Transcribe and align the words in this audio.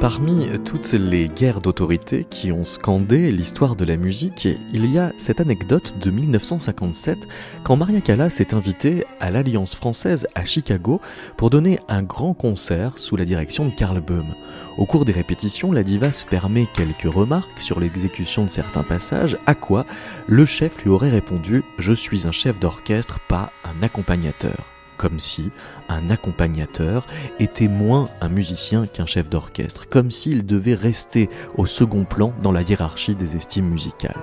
Parmi 0.00 0.46
toutes 0.64 0.92
les 0.92 1.26
guerres 1.26 1.62
d'autorité 1.62 2.26
qui 2.28 2.52
ont 2.52 2.66
scandé 2.66 3.32
l'histoire 3.32 3.76
de 3.76 3.84
la 3.86 3.96
musique, 3.96 4.46
il 4.72 4.92
y 4.92 4.98
a 4.98 5.12
cette 5.16 5.40
anecdote 5.40 5.94
de 5.98 6.10
1957 6.10 7.26
quand 7.64 7.76
Maria 7.76 8.02
Callas 8.02 8.36
est 8.38 8.52
invitée 8.52 9.06
à 9.20 9.30
l'Alliance 9.30 9.74
française 9.74 10.28
à 10.34 10.44
Chicago 10.44 11.00
pour 11.38 11.48
donner 11.48 11.80
un 11.88 12.02
grand 12.02 12.34
concert 12.34 12.98
sous 12.98 13.16
la 13.16 13.24
direction 13.24 13.64
de 13.64 13.74
Karl 13.74 14.00
Böhm. 14.00 14.34
Au 14.76 14.84
cours 14.84 15.06
des 15.06 15.12
répétitions, 15.12 15.72
la 15.72 15.82
diva 15.82 16.12
se 16.12 16.26
permet 16.26 16.68
quelques 16.74 17.10
remarques 17.12 17.60
sur 17.60 17.80
l'exécution 17.80 18.44
de 18.44 18.50
certains 18.50 18.84
passages, 18.84 19.38
à 19.46 19.54
quoi 19.54 19.86
le 20.28 20.44
chef 20.44 20.84
lui 20.84 20.90
aurait 20.90 21.10
répondu⁇ 21.10 21.60
Je 21.78 21.94
suis 21.94 22.26
un 22.26 22.32
chef 22.32 22.60
d'orchestre, 22.60 23.18
pas 23.28 23.50
un 23.64 23.82
accompagnateur⁇ 23.82 24.52
comme 24.96 25.20
si 25.20 25.50
un 25.88 26.10
accompagnateur 26.10 27.06
était 27.38 27.68
moins 27.68 28.08
un 28.20 28.28
musicien 28.28 28.84
qu'un 28.86 29.06
chef 29.06 29.28
d'orchestre, 29.28 29.88
comme 29.88 30.10
s'il 30.10 30.46
devait 30.46 30.74
rester 30.74 31.28
au 31.56 31.66
second 31.66 32.04
plan 32.04 32.32
dans 32.42 32.52
la 32.52 32.62
hiérarchie 32.62 33.14
des 33.14 33.36
estimes 33.36 33.68
musicales. 33.68 34.22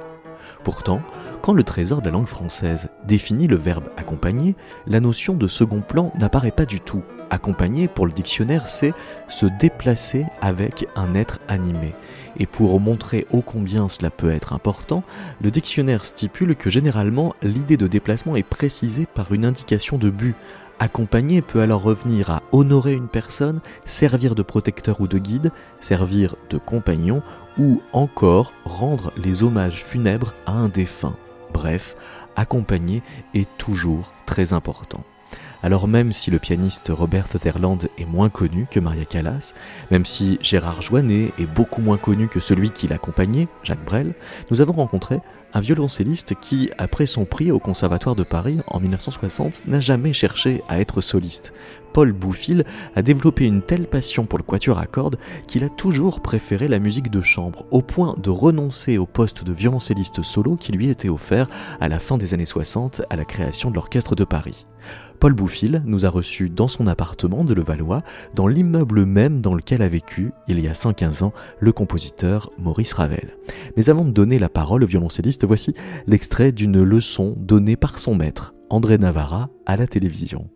Pourtant, 0.63 1.01
quand 1.41 1.51
le 1.51 1.63
trésor 1.63 1.99
de 1.99 2.05
la 2.05 2.11
langue 2.11 2.27
française 2.27 2.89
définit 3.05 3.47
le 3.47 3.57
verbe 3.57 3.89
accompagner, 3.97 4.55
la 4.87 5.01
notion 5.01 5.33
de 5.33 5.47
second 5.47 5.81
plan 5.81 6.13
n'apparaît 6.17 6.51
pas 6.51 6.65
du 6.65 6.79
tout. 6.79 7.03
Accompagner, 7.29 7.89
pour 7.89 8.05
le 8.05 8.13
dictionnaire, 8.13 8.69
c'est 8.69 8.93
se 9.27 9.45
déplacer 9.59 10.25
avec 10.39 10.87
un 10.95 11.15
être 11.15 11.39
animé. 11.49 11.93
Et 12.39 12.45
pour 12.45 12.79
montrer 12.79 13.27
ô 13.31 13.41
combien 13.41 13.89
cela 13.89 14.09
peut 14.09 14.31
être 14.31 14.53
important, 14.53 15.03
le 15.41 15.51
dictionnaire 15.51 16.05
stipule 16.05 16.55
que 16.55 16.69
généralement 16.69 17.35
l'idée 17.41 17.77
de 17.77 17.87
déplacement 17.87 18.37
est 18.37 18.43
précisée 18.43 19.05
par 19.05 19.33
une 19.33 19.43
indication 19.43 19.97
de 19.97 20.09
but, 20.09 20.35
Accompagner 20.79 21.41
peut 21.41 21.61
alors 21.61 21.81
revenir 21.81 22.29
à 22.29 22.43
honorer 22.51 22.93
une 22.93 23.07
personne, 23.07 23.61
servir 23.85 24.35
de 24.35 24.41
protecteur 24.41 24.99
ou 25.01 25.07
de 25.07 25.17
guide, 25.17 25.51
servir 25.79 26.35
de 26.49 26.57
compagnon 26.57 27.21
ou 27.57 27.81
encore 27.93 28.53
rendre 28.65 29.13
les 29.15 29.43
hommages 29.43 29.83
funèbres 29.83 30.33
à 30.45 30.53
un 30.53 30.69
défunt. 30.69 31.15
Bref, 31.53 31.95
accompagner 32.35 33.03
est 33.33 33.47
toujours 33.57 34.11
très 34.25 34.53
important. 34.53 35.03
Alors 35.63 35.87
même 35.87 36.11
si 36.11 36.29
le 36.29 36.39
pianiste 36.39 36.91
Robert 36.93 37.25
Sutherland 37.31 37.87
est 37.97 38.05
moins 38.05 38.29
connu 38.29 38.67
que 38.69 38.81
Maria 38.81 39.05
Callas, 39.05 39.53
même 39.91 40.05
si 40.05 40.37
Gérard 40.41 40.81
Joannet 40.81 41.31
est 41.39 41.45
beaucoup 41.45 41.81
moins 41.81 41.95
connu 41.95 42.27
que 42.27 42.41
celui 42.41 42.71
qui 42.71 42.89
l'accompagnait, 42.89 43.47
Jacques 43.63 43.85
Brel, 43.85 44.13
nous 44.51 44.59
avons 44.59 44.73
rencontré 44.73 45.21
un 45.53 45.61
violoncelliste 45.61 46.33
qui, 46.41 46.69
après 46.77 47.05
son 47.05 47.23
prix 47.23 47.49
au 47.49 47.59
Conservatoire 47.59 48.15
de 48.15 48.23
Paris 48.23 48.59
en 48.67 48.81
1960, 48.81 49.65
n'a 49.65 49.79
jamais 49.79 50.11
cherché 50.11 50.61
à 50.67 50.81
être 50.81 50.99
soliste. 50.99 51.53
Paul 51.93 52.11
Bouffil 52.11 52.65
a 52.95 53.01
développé 53.01 53.45
une 53.45 53.61
telle 53.61 53.87
passion 53.87 54.25
pour 54.25 54.39
le 54.39 54.43
quatuor 54.43 54.79
à 54.79 54.85
cordes 54.87 55.17
qu'il 55.47 55.63
a 55.63 55.69
toujours 55.69 56.21
préféré 56.21 56.67
la 56.67 56.79
musique 56.79 57.09
de 57.09 57.21
chambre, 57.21 57.65
au 57.71 57.81
point 57.81 58.15
de 58.17 58.31
renoncer 58.31 58.97
au 58.97 59.05
poste 59.05 59.45
de 59.45 59.53
violoncelliste 59.53 60.23
solo 60.23 60.57
qui 60.57 60.73
lui 60.73 60.89
était 60.89 61.09
offert 61.09 61.47
à 61.79 61.87
la 61.87 61.99
fin 61.99 62.17
des 62.17 62.33
années 62.33 62.45
60 62.45 63.03
à 63.09 63.15
la 63.15 63.23
création 63.23 63.69
de 63.69 63.75
l'Orchestre 63.75 64.15
de 64.15 64.25
Paris. 64.25 64.65
Paul 65.23 65.31
Bouffil 65.31 65.81
nous 65.85 66.05
a 66.05 66.09
reçus 66.09 66.49
dans 66.49 66.67
son 66.67 66.85
appartement 66.85 67.45
de 67.45 67.53
Levallois, 67.53 68.03
dans 68.35 68.45
l'immeuble 68.45 69.05
même 69.05 69.39
dans 69.39 69.53
lequel 69.53 69.81
a 69.81 69.87
vécu, 69.87 70.33
il 70.49 70.59
y 70.59 70.67
a 70.67 70.73
115 70.73 71.23
ans, 71.23 71.31
le 71.61 71.71
compositeur 71.71 72.51
Maurice 72.57 72.91
Ravel. 72.91 73.37
Mais 73.77 73.89
avant 73.89 74.03
de 74.03 74.11
donner 74.11 74.37
la 74.37 74.49
parole 74.49 74.83
au 74.83 74.85
violoncelliste, 74.85 75.45
voici 75.45 75.75
l'extrait 76.07 76.51
d'une 76.51 76.83
leçon 76.83 77.35
donnée 77.37 77.77
par 77.77 77.99
son 77.99 78.15
maître, 78.15 78.53
André 78.69 78.97
Navarra, 78.97 79.49
à 79.65 79.77
la 79.77 79.87
télévision. 79.87 80.49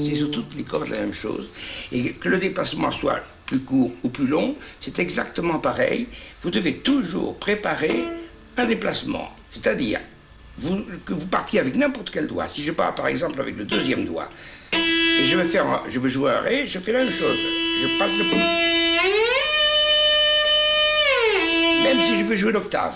c'est 0.00 0.16
sur 0.16 0.32
toutes 0.32 0.56
les 0.56 0.64
cordes 0.64 0.88
la 0.88 0.98
même 0.98 1.12
chose. 1.12 1.50
Et 1.92 2.14
que 2.14 2.28
le 2.28 2.38
déplacement 2.38 2.90
soit 2.90 3.20
plus 3.46 3.60
court 3.60 3.92
ou 4.02 4.08
plus 4.08 4.26
long, 4.26 4.56
c'est 4.80 4.98
exactement 4.98 5.60
pareil. 5.60 6.08
Vous 6.42 6.50
devez 6.50 6.78
toujours 6.78 7.36
préparer 7.38 8.02
un 8.56 8.66
déplacement. 8.66 9.28
C'est-à-dire 9.52 10.00
que 11.04 11.12
vous 11.12 11.26
partiez 11.26 11.60
avec 11.60 11.76
n'importe 11.76 12.10
quel 12.10 12.26
doigt. 12.26 12.48
Si 12.48 12.62
je 12.62 12.72
pars 12.72 12.94
par 12.94 13.08
exemple 13.08 13.40
avec 13.40 13.56
le 13.56 13.64
deuxième 13.64 14.04
doigt, 14.04 14.28
et 14.72 15.24
je 15.24 15.36
veux, 15.36 15.50
je 15.88 15.98
veux 15.98 16.08
jouer 16.08 16.30
un 16.30 16.40
ré, 16.40 16.66
je 16.66 16.78
fais 16.78 16.92
la 16.92 17.00
même 17.00 17.12
chose. 17.12 17.38
Je 17.82 17.98
passe 17.98 18.10
le 18.18 18.24
pouce. 18.24 18.66
Même 21.82 22.00
si 22.04 22.16
je 22.16 22.24
veux 22.24 22.36
jouer 22.36 22.52
l'octave. 22.52 22.94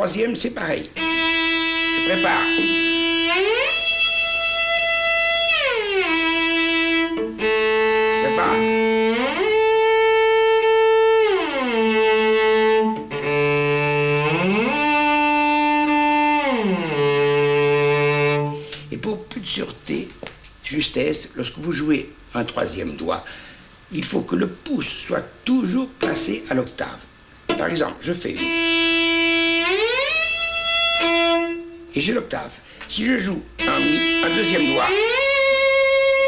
Troisième, 0.00 0.34
c'est 0.34 0.54
pareil. 0.54 0.88
Je 0.96 2.10
prépare. 2.10 2.40
Je 7.36 8.24
prépare. 8.24 8.56
Et 18.90 18.96
pour 18.96 19.22
plus 19.26 19.42
de 19.42 19.46
sûreté, 19.46 20.08
justesse, 20.64 21.28
lorsque 21.34 21.58
vous 21.58 21.72
jouez 21.72 22.10
un 22.32 22.44
troisième 22.44 22.96
doigt, 22.96 23.22
il 23.92 24.06
faut 24.06 24.22
que 24.22 24.34
le 24.34 24.48
pouce 24.48 24.88
soit 24.88 25.26
toujours 25.44 25.90
placé 25.90 26.42
à 26.48 26.54
l'octave. 26.54 27.00
Par 27.48 27.66
exemple, 27.66 27.96
je 28.00 28.14
fais 28.14 28.38
et 31.94 32.00
j'ai 32.00 32.12
l'octave. 32.12 32.50
Si 32.88 33.04
je 33.04 33.18
joue 33.18 33.42
un, 33.60 34.34
deuxième 34.34 34.72
doigt, 34.72 34.88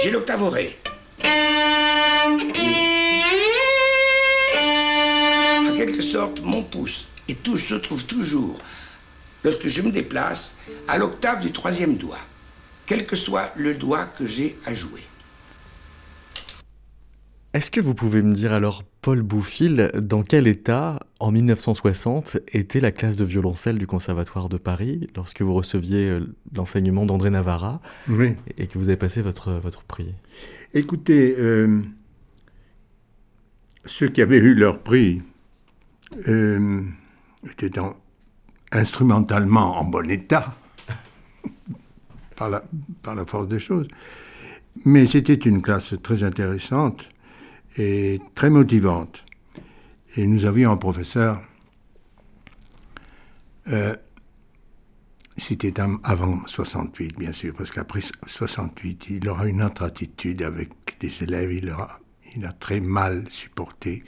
j'ai 0.03 0.11
l'octave 0.11 0.43
au 0.43 0.51
Ré. 0.51 0.79
En 5.59 5.77
quelque 5.77 6.03
sorte, 6.03 6.41
mon 6.41 6.63
pouce 6.63 7.09
et 7.29 7.35
tout 7.35 7.59
se 7.59 7.75
trouve 7.75 8.05
toujours, 8.05 8.61
lorsque 9.45 9.69
je 9.69 9.83
me 9.83 9.91
déplace, 9.91 10.55
à 10.89 10.99
l'octave 10.99 11.41
du 11.41 11.53
troisième 11.53 11.97
doigt, 11.97 12.21
quel 12.87 13.07
que 13.07 13.17
soit 13.17 13.53
le 13.57 13.75
doigt 13.75 14.07
que 14.07 14.27
j'ai 14.27 14.57
à 14.67 14.75
jouer. 14.75 15.03
Est-ce 17.55 17.71
que 17.71 17.83
vous 17.83 17.95
pouvez 17.95 18.23
me 18.23 18.33
dire 18.33 18.55
alors, 18.55 18.83
Paul 19.03 19.21
Bouffil, 19.21 19.91
dans 20.01 20.23
quel 20.23 20.47
état, 20.47 21.01
en 21.21 21.31
1960, 21.33 22.39
était 22.49 22.81
la 22.81 22.93
classe 22.93 23.17
de 23.17 23.27
violoncelle 23.27 23.79
du 23.79 23.87
Conservatoire 23.87 24.49
de 24.49 24.57
Paris 24.57 25.11
lorsque 25.15 25.43
vous 25.43 25.53
receviez 25.53 26.09
euh, 26.09 26.35
l'enseignement 26.55 27.05
d'André 27.05 27.29
Navarra 27.29 27.83
et 28.57 28.67
que 28.67 28.79
vous 28.79 28.89
avez 28.89 28.97
passé 28.97 29.21
votre, 29.21 29.53
votre 29.53 29.83
prix? 29.83 30.15
Écoutez, 30.73 31.35
euh, 31.39 31.83
ceux 33.85 34.09
qui 34.09 34.23
avaient 34.23 34.39
eu 34.39 34.55
leur 34.55 34.79
prix 34.79 35.21
euh, 36.29 36.81
étaient 37.45 37.81
instrumentalement 38.71 39.79
en 39.79 39.85
bon 39.85 40.11
état, 40.11 40.57
par, 42.37 42.49
la, 42.49 42.65
par 43.03 43.15
la 43.15 43.27
force 43.27 43.49
des 43.49 43.61
choses. 43.61 43.89
Mais 44.87 45.05
c'était 45.05 45.35
une 45.35 45.61
classe 45.61 45.95
très 46.03 46.23
intéressante 46.23 47.12
et 47.77 48.21
très 48.35 48.51
motivante. 48.51 49.25
Et 50.17 50.27
nous 50.27 50.45
avions 50.45 50.73
un 50.73 50.77
professeur, 50.77 51.41
euh, 53.69 53.97
c'était 55.37 55.81
avant 55.81 56.47
68 56.47 57.19
bien 57.19 57.33
sûr, 57.33 57.55
parce 57.55 57.71
qu'après 57.71 58.01
68, 58.27 59.11
il 59.11 59.29
aura 59.29 59.47
une 59.47 59.63
autre 59.63 59.83
attitude 59.85 60.43
avec 60.43 60.71
des 61.01 61.23
élèves, 61.23 61.53
il, 61.53 61.71
aura, 61.71 61.99
il 62.37 62.45
a 62.45 62.53
très 62.53 62.81
mal 62.81 63.25
supporté 63.31 64.05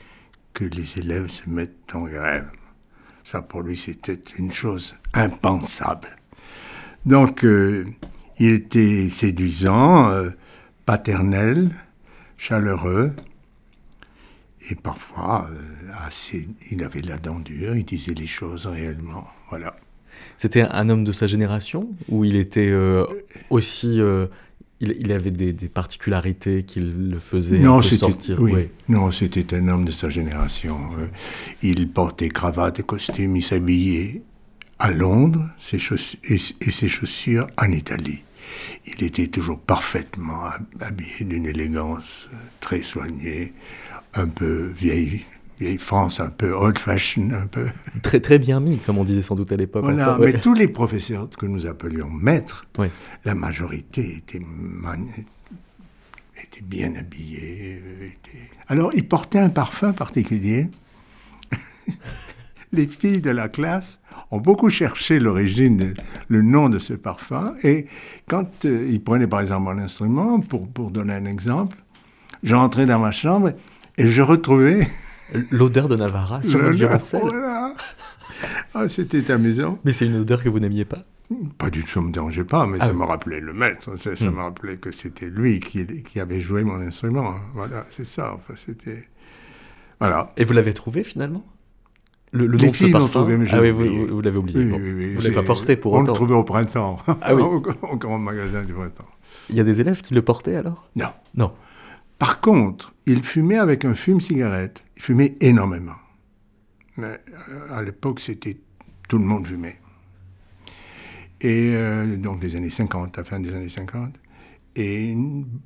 que 0.53 0.65
les 0.65 0.99
élèves 0.99 1.29
se 1.29 1.49
mettent 1.49 1.95
en 1.95 2.03
grève. 2.03 2.51
Ça 3.25 3.41
pour 3.41 3.63
lui 3.63 3.77
c'était 3.77 4.23
une 4.37 4.53
chose 4.53 4.95
impensable. 5.15 6.09
Donc 7.07 7.45
euh, 7.45 7.87
il 8.39 8.51
était 8.51 9.09
séduisant, 9.09 10.11
euh, 10.11 10.31
paternel, 10.85 11.71
chaleureux, 12.37 13.13
et 14.71 14.75
parfois, 14.75 15.49
euh, 15.51 16.07
assez, 16.07 16.49
il 16.71 16.83
avait 16.83 17.03
la 17.03 17.19
dent 17.19 17.39
dure, 17.41 17.77
il 17.77 17.85
disait 17.85 18.15
les 18.15 18.27
choses 18.27 18.67
réellement. 18.67 19.27
Voilà. 19.51 19.75
C'était 20.39 20.63
un 20.63 20.89
homme 20.89 21.05
de 21.05 21.13
sa 21.13 21.27
génération 21.27 21.89
ou 22.09 22.25
il 22.25 22.37
était 22.37 22.69
euh, 22.69 23.07
aussi. 23.51 24.01
Euh, 24.01 24.27
il, 24.81 25.13
avait 25.13 25.31
des, 25.31 25.55
particularités 25.69 26.65
qui 26.65 26.81
le 26.81 27.19
faisaient 27.19 27.61
non, 27.61 27.81
sortir? 27.81 28.39
Oui. 28.41 28.69
Non, 28.89 29.11
c'était 29.13 29.57
un 29.57 29.69
homme 29.69 29.87
de 29.87 29.93
sa 29.93 30.11
génération. 30.11 30.77
Euh, 30.99 31.07
il 31.63 31.89
portait 31.89 32.29
cravate 32.29 32.81
et 32.81 32.83
costume, 32.83 33.37
il 33.37 33.43
s'habillait 33.43 34.21
à 34.79 34.91
Londres 34.91 35.49
ses 35.57 35.79
et, 36.25 36.39
ses 36.39 36.89
chaussures 36.89 37.47
en 37.57 37.71
Italie. 37.71 38.25
Il 38.85 39.03
était 39.05 39.29
toujours 39.29 39.59
parfaitement 39.59 40.43
habillé 40.81 41.25
d'une 41.25 41.47
élégance 41.47 42.29
très 42.61 42.83
soignée, 42.83 43.55
un 44.15 44.29
peu 44.29 44.73
vieille, 44.77 45.25
vieille 45.59 45.79
France, 45.79 46.21
un 46.21 46.31
peu 46.31 46.53
old-fashioned, 46.53 47.33
un 47.33 47.47
peu... 47.47 47.67
Très, 48.03 48.21
très 48.21 48.39
bien 48.39 48.61
mis, 48.61 48.79
comme 48.79 48.99
on 48.99 49.05
disait 49.05 49.23
sans 49.23 49.35
doute 49.35 49.53
à 49.53 49.57
l'époque. 49.57 49.85
Voilà, 49.85 50.19
mais 50.21 50.35
tous 50.41 50.55
les 50.55 50.69
professeurs 50.69 51.29
que 51.31 51.47
nous 51.47 51.67
appelions 51.67 52.09
maîtres, 52.09 52.67
la 53.25 53.35
majorité 53.35 54.17
était, 54.17 54.43
était 56.43 56.63
bien 56.63 56.95
habillés. 56.95 57.83
Euh, 57.85 58.09
Alors, 58.69 58.91
ils 58.95 59.07
portaient 59.07 59.39
un 59.39 59.51
parfum 59.51 59.93
particulier. 59.93 60.69
les 62.73 62.87
filles 62.87 63.21
de 63.21 63.31
la 63.31 63.49
classe 63.49 64.01
ont 64.31 64.41
beaucoup 64.41 64.71
cherché 64.71 65.19
l'origine, 65.19 65.95
le 66.29 66.43
nom 66.43 66.69
de 66.69 66.79
ce 66.79 66.93
parfum. 66.93 67.55
Et 67.63 67.87
quand 68.29 68.65
euh, 68.65 68.89
ils 68.91 69.03
prenaient 69.03 69.27
par 69.27 69.41
exemple 69.41 69.71
un 69.71 69.79
instrument, 69.79 70.41
pour, 70.41 70.69
pour 70.69 70.91
donner 70.91 71.15
un 71.15 71.25
exemple, 71.25 71.77
j'entrais 72.43 72.87
dans 72.87 72.99
ma 72.99 73.13
chambre 73.13 73.53
et 73.99 74.11
je 74.11 74.23
retrouvais 74.23 74.89
L'odeur 75.51 75.89
de 75.89 75.97
Navarra 75.97 76.43
sur 76.43 76.61
le 76.61 76.71
violoncelle. 76.71 77.23
Voilà. 77.23 77.75
Ah, 78.75 78.89
c'était 78.89 79.31
amusant. 79.31 79.79
Mais 79.85 79.93
c'est 79.93 80.07
une 80.07 80.17
odeur 80.17 80.43
que 80.43 80.49
vous 80.49 80.61
n'aimiez 80.61 80.85
pas 80.85 81.03
Pas 81.59 81.71
du 81.71 81.83
tout, 81.83 81.91
ça 81.91 82.01
ne 82.01 82.07
me 82.07 82.13
dérangeait 82.13 82.45
pas, 82.45 82.67
mais 82.67 82.79
ah 82.81 82.87
ça 82.87 82.93
me 82.93 83.05
rappelait 83.05 83.41
le 83.41 83.53
maître. 83.53 83.91
Ça, 83.99 84.11
hmm. 84.11 84.31
me 84.31 84.41
rappelait 84.41 84.77
que 84.77 84.93
c'était 84.93 85.29
lui 85.29 85.61
qui, 85.61 85.87
qui, 86.03 86.21
avait 86.21 86.41
joué 86.41 86.63
mon 86.63 86.81
instrument. 86.81 87.35
Voilà, 87.55 87.87
c'est 87.91 88.07
ça. 88.07 88.35
Enfin, 88.35 88.55
c'était. 88.57 89.09
Voilà. 89.99 90.31
Et 90.37 90.45
vous 90.45 90.53
l'avez 90.53 90.75
trouvé 90.75 91.05
finalement? 91.05 91.45
Le, 92.33 92.47
le 92.47 92.59
Les 92.59 92.73
filles 92.73 92.91
l'ont 92.91 93.07
trouvé, 93.07 93.37
mais 93.37 93.47
ah 93.53 93.61
oui, 93.61 93.71
vous, 93.71 94.09
vous, 94.09 94.21
l'avez 94.21 94.39
oublié. 94.39 94.59
Oui, 94.59 94.73
oui, 94.73 94.93
oui, 94.93 95.15
vous 95.15 95.21
ne 95.21 95.23
l'avez 95.23 95.35
pas 95.37 95.45
porté 95.45 95.77
pour 95.77 95.95
on 95.95 96.03
autant. 96.03 96.11
On 96.11 96.15
le 96.15 96.17
trouvait 96.17 96.35
au 96.35 96.43
printemps, 96.43 96.99
ah, 97.07 97.35
oui. 97.35 97.43
au, 97.43 97.63
au 97.83 97.97
grand 97.97 98.19
magasin 98.19 98.63
du 98.63 98.73
printemps. 98.73 99.09
Il 99.51 99.57
y 99.57 99.61
a 99.61 99.65
des 99.65 99.81
élèves 99.81 100.01
qui 100.03 100.15
le 100.15 100.23
portaient 100.23 100.57
alors? 100.57 100.89
Non. 100.97 101.11
Non. 101.37 101.53
Par 102.19 102.41
contre, 102.41 102.95
il 103.07 103.23
fumait 103.23 103.59
avec 103.59 103.85
un 103.85 103.95
fume-cigarette. 103.95 104.85
Il 104.97 105.03
fumait 105.03 105.37
énormément. 105.41 105.97
Mais 106.97 107.21
euh, 107.49 107.73
à 107.75 107.83
l'époque, 107.83 108.21
c'était 108.21 108.59
tout 109.09 109.19
le 109.19 109.25
monde 109.25 109.47
fumait. 109.47 109.81
Et 111.41 111.75
euh, 111.75 112.17
donc 112.17 112.43
les 112.43 112.57
années 112.57 112.71
50, 112.71 113.17
la 113.17 113.25
fin 113.25 113.41
des 113.41 113.53
années 113.55 113.69
50. 113.69 114.15
Et 114.77 115.15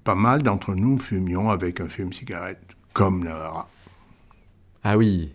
pas 0.04 0.14
mal 0.14 0.42
d'entre 0.42 0.74
nous 0.74 0.98
fumions 0.98 1.50
avec 1.50 1.80
un 1.80 1.88
fume-cigarette, 1.88 2.60
comme 2.92 3.24
Navarra. 3.24 3.68
Ah 4.84 4.96
oui. 4.96 5.32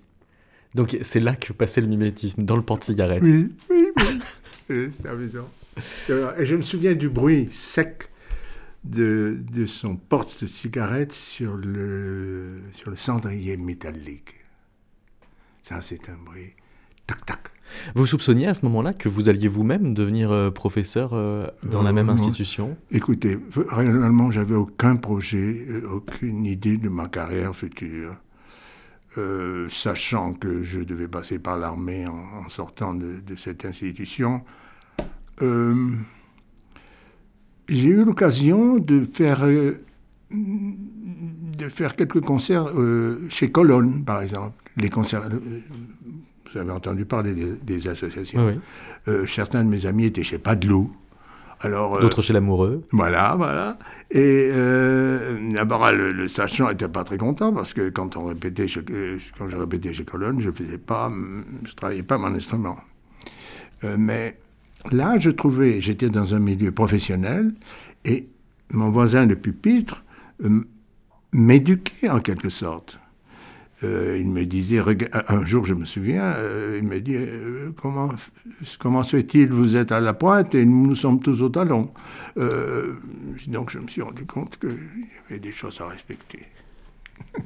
Donc 0.76 0.98
c'est 1.02 1.20
là 1.20 1.36
que 1.36 1.54
passait 1.54 1.82
le 1.82 1.88
mimétisme, 1.88 2.44
dans 2.44 2.56
le 2.56 2.62
porte-cigarette. 2.62 3.24
Oui, 3.24 3.54
oui, 3.70 3.88
oui. 3.98 4.90
c'est 4.92 5.08
amusant. 5.08 5.50
Et 6.38 6.46
je 6.46 6.56
me 6.56 6.62
souviens 6.62 6.94
du 6.94 7.10
bruit 7.10 7.50
sec 7.52 8.10
de, 8.84 9.40
de 9.52 9.66
son 9.66 9.96
porte-cigarette 9.96 11.14
sur 11.14 11.56
le, 11.56 12.62
sur 12.72 12.90
le 12.90 12.96
cendrier 12.96 13.58
métallique. 13.58 14.36
Ça, 15.62 15.82
c'est 15.82 16.10
un 16.10 16.18
bruit. 16.18 16.54
Tac, 17.08 17.26
tac. 17.26 17.40
Vous 17.96 18.06
soupçonniez 18.06 18.48
à 18.48 18.54
ce 18.54 18.66
moment-là 18.66 18.94
que 18.94 19.10
vous 19.10 19.30
alliez 19.30 19.48
vous-même 19.48 19.94
devenir 19.94 20.32
euh, 20.32 20.52
professeur 20.52 21.12
euh, 21.14 21.48
dans 21.64 21.82
la 21.82 21.92
même 21.92 22.10
euh, 22.10 22.14
institution? 22.14 22.78
Écoutez, 22.92 23.40
réellement, 23.70 24.32
j'avais 24.32 24.56
aucun 24.56 24.96
projet, 24.96 25.66
aucune 25.90 26.46
idée 26.46 26.78
de 26.78 26.90
ma 26.90 27.08
carrière 27.08 27.56
future. 27.56 28.16
sachant 29.70 30.34
que 30.34 30.62
je 30.64 30.82
devais 30.82 31.08
passer 31.08 31.40
par 31.40 31.58
l'armée 31.58 32.08
en, 32.08 32.50
sortant 32.50 32.94
de, 32.94 33.20
de, 33.26 33.36
cette 33.36 33.66
institution, 33.66 34.42
j'ai 37.68 37.90
eu 37.90 38.04
l'occasion 38.04 38.78
de 38.78 39.06
faire, 39.06 39.46
euh, 39.46 39.80
de 40.32 41.70
faire 41.70 41.96
quelques 41.96 42.22
concerts 42.22 42.68
euh, 42.76 43.26
chez 43.30 43.52
Colonne, 43.52 44.04
par 44.04 44.22
exemple. 44.22 44.54
Les 44.78 44.90
concerts, 44.90 45.24
euh, 45.32 45.40
vous 46.52 46.58
avez 46.58 46.72
entendu 46.72 47.06
parler 47.06 47.34
des, 47.64 47.88
associations. 47.88 48.60
certains 49.28 49.64
de 49.64 49.70
mes 49.70 49.86
amis 49.86 50.06
étaient 50.06 50.24
chez 50.24 50.38
Padelou. 50.38 50.92
Alors, 51.62 52.00
D'autres 52.00 52.22
chez 52.22 52.34
l'amoureux. 52.34 52.84
Voilà, 52.92 53.36
voilà. 53.38 53.78
Et 54.12 54.52
d'abord, 55.54 55.92
le, 55.92 56.28
sachant 56.28 56.70
n'était 56.70 56.90
pas 56.90 57.04
très 57.04 57.18
content 57.18 57.54
parce 57.54 57.74
que 57.74 57.90
quand 57.90 58.18
on 58.18 58.26
répétait, 58.26 58.68
quand 59.38 59.50
je 59.50 59.58
répétais 59.58 59.94
chez 59.94 60.04
Colonne, 60.04 60.42
je 60.42 60.52
faisais 60.52 60.78
pas, 60.78 61.12
je 61.64 61.74
travaillais 61.74 62.04
pas 62.04 62.18
mon 62.18 62.36
instrument. 62.36 62.78
mais 63.98 64.38
Là, 64.92 65.18
je 65.18 65.30
trouvais, 65.30 65.82
j'étais 65.82 66.10
dans 66.10 66.36
un 66.36 66.40
milieu 66.40 66.72
professionnel 66.72 67.54
et 68.06 68.28
mon 68.72 68.90
voisin 68.90 69.26
de 69.26 69.36
pupitre 69.36 70.04
euh, 70.44 70.62
m'éduquait 71.32 72.10
en 72.10 72.20
quelque 72.20 72.50
sorte. 72.50 73.00
Euh, 73.84 74.18
il 74.18 74.28
me 74.28 74.46
disait, 74.46 74.82
un 75.28 75.46
jour 75.46 75.66
je 75.66 75.74
me 75.74 75.84
souviens, 75.84 76.34
euh, 76.38 76.80
il 76.82 76.88
me 76.88 77.00
dit, 77.02 77.18
comment, 77.82 78.10
comment 78.80 79.04
se 79.04 79.18
fait-il, 79.18 79.50
vous 79.50 79.76
êtes 79.76 79.92
à 79.92 80.00
la 80.00 80.14
pointe 80.14 80.56
et 80.56 80.66
nous 80.66 80.96
sommes 80.96 81.20
tous 81.20 81.42
au 81.42 81.50
talon. 81.50 81.92
donc 82.36 83.70
je 83.70 83.80
me 83.80 83.88
suis 83.88 84.02
rendu 84.02 84.26
compte 84.26 84.58
qu'il 84.58 84.70
y 84.70 85.30
avait 85.30 85.40
des 85.40 85.52
choses 85.52 85.80
à 85.82 85.88
respecter. 85.88 86.44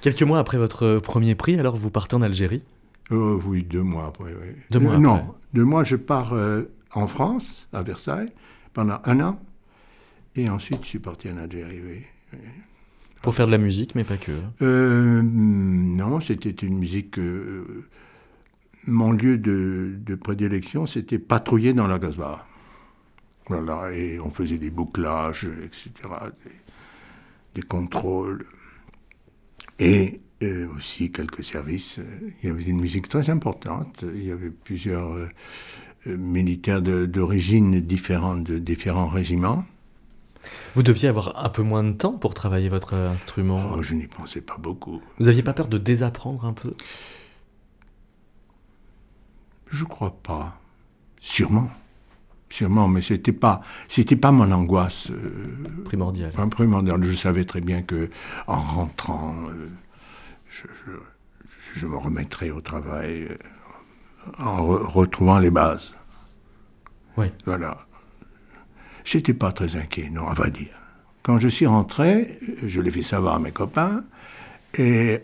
Quelques 0.00 0.22
mois 0.22 0.38
après 0.38 0.58
votre 0.58 0.98
premier 0.98 1.34
prix, 1.34 1.58
alors 1.58 1.76
vous 1.76 1.90
partez 1.90 2.14
en 2.14 2.22
Algérie? 2.22 2.62
Oh, 3.10 3.40
oui, 3.44 3.62
deux 3.62 3.82
mois 3.82 4.06
après. 4.06 4.32
Oui. 4.32 4.54
Deux 4.70 4.80
mois 4.80 4.98
Non, 4.98 5.34
deux 5.52 5.64
mois, 5.64 5.84
je 5.84 5.96
pars 5.96 6.32
euh, 6.32 6.62
en 6.94 7.06
France, 7.06 7.68
à 7.72 7.82
Versailles, 7.82 8.32
pendant 8.72 8.98
un 9.04 9.20
an. 9.20 9.40
Et 10.36 10.48
ensuite, 10.48 10.82
je 10.82 10.88
suis 10.88 10.98
parti 10.98 11.30
en 11.30 11.36
Algérie, 11.36 11.80
oui. 11.84 12.38
Pour 13.22 13.34
faire 13.34 13.46
de 13.46 13.52
la 13.52 13.58
musique, 13.58 13.94
mais 13.94 14.04
pas 14.04 14.16
que 14.16 14.32
euh, 14.62 15.22
Non, 15.22 16.20
c'était 16.20 16.50
une 16.50 16.78
musique. 16.78 17.18
Euh, 17.18 17.86
mon 18.86 19.12
lieu 19.12 19.38
de, 19.38 19.94
de 19.98 20.14
prédilection, 20.14 20.84
c'était 20.86 21.18
patrouiller 21.18 21.72
dans 21.72 21.86
la 21.86 21.98
Gazba. 21.98 22.46
Voilà, 23.46 23.92
et 23.92 24.18
on 24.20 24.30
faisait 24.30 24.58
des 24.58 24.70
bouclages, 24.70 25.48
etc., 25.64 25.90
des, 26.44 27.60
des 27.60 27.62
contrôles. 27.62 28.46
Et 29.78 30.20
aussi 30.42 31.10
quelques 31.10 31.44
services. 31.44 32.00
Il 32.42 32.48
y 32.48 32.52
avait 32.52 32.64
une 32.64 32.80
musique 32.80 33.08
très 33.08 33.30
importante. 33.30 34.04
Il 34.14 34.24
y 34.24 34.30
avait 34.30 34.50
plusieurs 34.50 35.12
euh, 35.12 35.28
euh, 36.06 36.16
militaires 36.16 36.82
d'origine 36.82 37.80
différente, 37.80 38.44
de 38.44 38.58
différents 38.58 39.08
régiments. 39.08 39.64
Vous 40.74 40.82
deviez 40.82 41.08
avoir 41.08 41.44
un 41.44 41.48
peu 41.48 41.62
moins 41.62 41.84
de 41.84 41.92
temps 41.92 42.12
pour 42.12 42.34
travailler 42.34 42.68
votre 42.68 42.94
instrument 42.94 43.72
oh, 43.74 43.82
Je 43.82 43.94
n'y 43.94 44.06
pensais 44.06 44.42
pas 44.42 44.58
beaucoup. 44.58 45.00
Vous 45.18 45.26
n'aviez 45.26 45.42
pas 45.42 45.54
peur 45.54 45.68
de 45.68 45.78
désapprendre 45.78 46.44
un 46.44 46.52
peu? 46.52 46.72
Je 49.70 49.84
crois 49.84 50.18
pas. 50.22 50.60
Sûrement. 51.20 51.70
Sûrement, 52.50 52.86
mais 52.86 53.00
c'était 53.00 53.32
pas, 53.32 53.62
c'était 53.88 54.14
pas 54.14 54.30
mon 54.30 54.52
angoisse 54.52 55.10
euh, 55.10 55.56
primordiale. 55.84 56.32
primordiale. 56.50 57.02
Je 57.02 57.12
savais 57.14 57.44
très 57.44 57.60
bien 57.60 57.82
que 57.82 58.10
en 58.46 58.60
rentrant, 58.60 59.34
je, 61.74 61.86
me 61.86 61.96
remettrai 61.96 62.50
au 62.50 62.60
travail 62.60 63.28
euh, 63.30 63.36
en 64.38 64.64
retrouvant 64.64 65.38
les 65.38 65.50
bases. 65.50 65.94
Oui. 67.16 67.26
Voilà. 67.44 67.76
J'étais 69.04 69.34
pas 69.34 69.52
très 69.52 69.76
inquiet, 69.76 70.10
non, 70.10 70.24
on 70.28 70.32
va 70.32 70.50
dire. 70.50 70.74
Quand 71.22 71.38
je 71.38 71.48
suis 71.48 71.66
rentré, 71.66 72.38
je 72.62 72.80
l'ai 72.80 72.90
fait 72.90 73.02
savoir 73.02 73.34
à 73.34 73.38
mes 73.38 73.52
copains, 73.52 74.04
et 74.76 75.20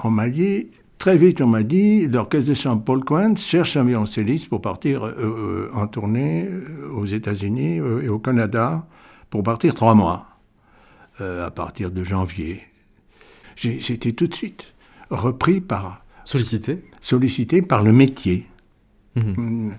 on 0.00 0.10
m'a 0.10 0.28
dit, 0.28 0.68
très 0.98 1.16
vite, 1.16 1.40
on 1.40 1.46
m'a 1.46 1.62
dit, 1.62 2.06
l'orchestre 2.06 2.48
de 2.48 2.54
saint 2.54 2.76
Paul 2.76 3.04
Quint 3.04 3.36
cherche 3.36 3.76
un 3.76 3.84
violoncelliste 3.84 4.48
pour 4.48 4.60
partir 4.60 5.04
euh, 5.04 5.14
euh, 5.18 5.70
en 5.74 5.86
tournée 5.86 6.48
aux 6.92 7.06
États-Unis 7.06 7.76
et 7.76 8.08
au 8.08 8.18
Canada, 8.18 8.86
pour 9.30 9.42
partir 9.42 9.74
trois 9.74 9.94
mois, 9.94 10.26
à 11.18 11.50
partir 11.50 11.90
de 11.90 12.02
janvier. 12.02 12.62
J'étais 13.56 14.12
tout 14.12 14.26
de 14.26 14.34
suite 14.34 14.73
repris 15.10 15.60
par... 15.60 16.04
Sollicité 16.24 16.82
Sollicité 17.00 17.60
par 17.60 17.82
le 17.82 17.92
métier. 17.92 18.46
Mhm. 19.16 19.34
Mm. 19.36 19.72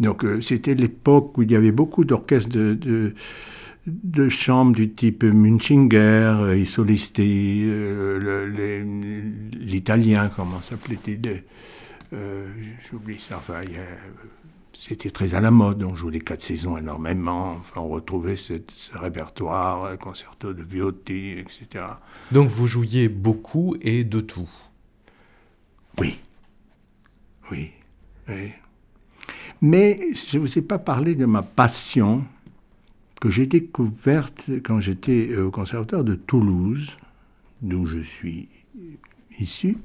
Donc 0.00 0.24
euh, 0.24 0.40
c'était 0.40 0.74
l'époque 0.74 1.36
où 1.36 1.42
il 1.42 1.50
y 1.50 1.56
avait 1.56 1.70
beaucoup 1.70 2.04
d'orchestres 2.04 2.48
de, 2.48 2.74
de, 2.74 3.14
de, 3.86 4.28
chambre 4.28 4.74
du 4.74 4.90
type 4.90 5.24
Munchinger, 5.24 5.98
euh, 5.98 6.56
ils 6.56 6.66
sollicitaient 6.66 7.62
euh, 7.64 8.86
l'italien, 9.52 10.30
comment 10.34 10.62
s'appelait-il 10.62 11.42
euh, 12.12 12.46
J'oublie 12.90 13.20
ça, 13.20 13.36
enfin, 13.36 13.60
il 13.66 13.72
y 13.72 13.76
a 13.76 13.86
c'était 14.72 15.10
très 15.10 15.34
à 15.34 15.40
la 15.40 15.50
mode. 15.50 15.82
On 15.82 15.94
jouait 15.94 16.12
les 16.12 16.20
quatre 16.20 16.42
saisons 16.42 16.76
énormément. 16.76 17.52
Enfin, 17.52 17.80
on 17.80 17.88
retrouvait 17.88 18.36
ce, 18.36 18.54
ce 18.72 18.96
répertoire, 18.96 19.98
concerto 19.98 20.52
de 20.52 20.62
Viotti, 20.62 21.32
etc. 21.38 21.84
Donc 22.30 22.48
vous 22.48 22.66
jouiez 22.66 23.08
beaucoup 23.08 23.76
et 23.80 24.04
de 24.04 24.20
tout 24.20 24.50
Oui. 26.00 26.18
Oui. 27.50 27.70
oui. 28.28 28.52
Mais 29.60 30.00
je 30.12 30.38
ne 30.38 30.42
vous 30.42 30.58
ai 30.58 30.62
pas 30.62 30.78
parlé 30.78 31.14
de 31.14 31.26
ma 31.26 31.42
passion 31.42 32.24
que 33.20 33.30
j'ai 33.30 33.46
découverte 33.46 34.50
quand 34.64 34.80
j'étais 34.80 35.36
au 35.36 35.52
conservatoire 35.52 36.02
de 36.02 36.16
Toulouse, 36.16 36.96
d'où 37.60 37.86
je 37.86 38.00
suis 38.00 38.48
issu. 39.38 39.78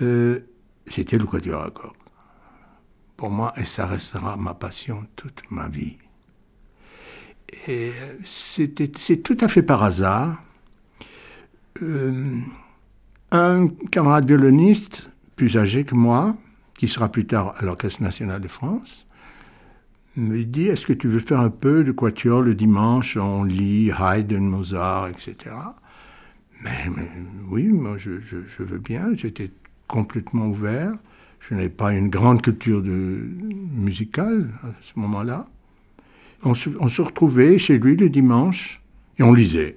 Euh, 0.00 0.40
c'était 0.86 1.18
le 1.18 1.26
quatuor 1.26 1.62
à 1.62 1.70
cordes 1.70 1.94
moi 3.30 3.52
et 3.56 3.64
ça 3.64 3.86
restera 3.86 4.36
ma 4.36 4.54
passion 4.54 5.06
toute 5.16 5.42
ma 5.50 5.68
vie. 5.68 5.96
Et 7.68 7.92
c'est 8.24 9.22
tout 9.22 9.36
à 9.40 9.48
fait 9.48 9.62
par 9.62 9.82
hasard. 9.82 10.42
Euh, 11.82 12.38
un 13.30 13.68
camarade 13.90 14.26
violoniste 14.26 15.10
plus 15.36 15.56
âgé 15.56 15.84
que 15.84 15.94
moi, 15.94 16.36
qui 16.76 16.88
sera 16.88 17.10
plus 17.10 17.26
tard 17.26 17.54
à 17.58 17.64
l'Orchestre 17.64 18.02
national 18.02 18.40
de 18.40 18.48
France, 18.48 19.06
me 20.16 20.44
dit 20.44 20.66
Est-ce 20.66 20.86
que 20.86 20.92
tu 20.92 21.08
veux 21.08 21.18
faire 21.18 21.40
un 21.40 21.50
peu 21.50 21.84
de 21.84 21.92
quatuor 21.92 22.42
le 22.42 22.54
dimanche 22.54 23.16
On 23.16 23.44
lit 23.44 23.90
Haydn, 23.90 24.44
Mozart, 24.44 25.08
etc. 25.08 25.54
Mais, 26.62 26.90
oui, 27.48 27.68
moi 27.68 27.96
je 27.98 28.62
veux 28.62 28.78
bien. 28.78 29.10
J'étais 29.14 29.50
complètement 29.88 30.46
ouvert. 30.46 30.94
Je 31.48 31.54
n'avais 31.54 31.68
pas 31.68 31.92
une 31.92 32.08
grande 32.08 32.40
culture 32.40 32.82
de, 32.82 32.90
musicale 32.90 34.50
à 34.62 34.68
ce 34.80 34.92
moment-là. 34.96 35.48
On 36.44 36.54
se, 36.54 37.02
retrouvait 37.02 37.58
chez 37.58 37.78
lui 37.78 37.96
le 37.96 38.08
dimanche 38.08 38.80
et 39.18 39.22
on 39.22 39.32
lisait. 39.32 39.76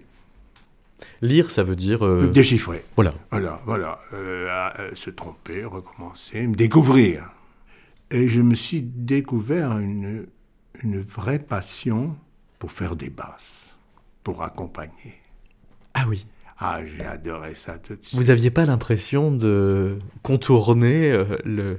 Lire, 1.21 1.51
ça 1.51 1.63
veut 1.63 1.75
dire... 1.75 2.05
Euh, 2.05 2.27
Déchiffrer. 2.27 2.85
Voilà. 2.95 3.13
Voilà, 3.31 3.61
voilà. 3.65 3.99
Euh, 4.13 4.91
se 4.93 5.09
tromper, 5.09 5.63
recommencer, 5.63 6.45
me 6.47 6.55
découvrir. 6.55 7.31
Et 8.11 8.29
je 8.29 8.41
me 8.41 8.55
suis 8.55 8.81
découvert 8.81 9.77
une, 9.77 10.27
une 10.83 11.01
vraie 11.01 11.39
passion 11.39 12.15
pour 12.59 12.71
faire 12.71 12.95
des 12.95 13.09
basses, 13.09 13.77
pour 14.23 14.43
accompagner. 14.43 15.15
Ah 15.93 16.05
oui. 16.07 16.25
Ah, 16.57 16.79
j'ai 16.85 17.05
adoré 17.05 17.53
ça 17.53 17.77
tout 17.77 17.95
de 17.95 18.03
suite. 18.03 18.19
Vous 18.19 18.27
n'aviez 18.27 18.49
pas 18.49 18.65
l'impression 18.65 19.31
de 19.31 19.97
contourner 20.23 21.11
euh, 21.11 21.37
le, 21.43 21.77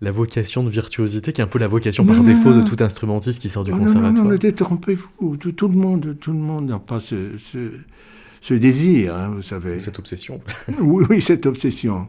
la 0.00 0.10
vocation 0.10 0.62
de 0.62 0.68
virtuosité, 0.68 1.32
qui 1.32 1.40
est 1.40 1.44
un 1.44 1.48
peu 1.48 1.58
la 1.58 1.66
vocation 1.66 2.04
par 2.04 2.22
défaut 2.22 2.52
de 2.52 2.62
tout 2.62 2.76
instrumentiste 2.80 3.40
qui 3.40 3.48
sort 3.48 3.64
du 3.64 3.70
conservatoire 3.70 4.12
Non, 4.12 4.24
non, 4.24 4.30
non, 4.30 4.36
détrompez-vous. 4.36 5.36
Tout, 5.38 5.52
tout, 5.52 5.68
le 5.68 5.76
monde, 5.76 6.16
tout 6.20 6.32
le 6.32 6.38
monde 6.38 6.68
n'a 6.68 6.78
pas 6.78 7.00
ce, 7.00 7.36
ce, 8.40 8.54
désir, 8.54 9.14
hein, 9.14 9.32
vous 9.34 9.42
savez. 9.42 9.80
Cette 9.80 9.98
obsession. 9.98 10.40
oui, 10.78 11.04
oui, 11.08 11.20
cette 11.20 11.46
obsession. 11.46 12.08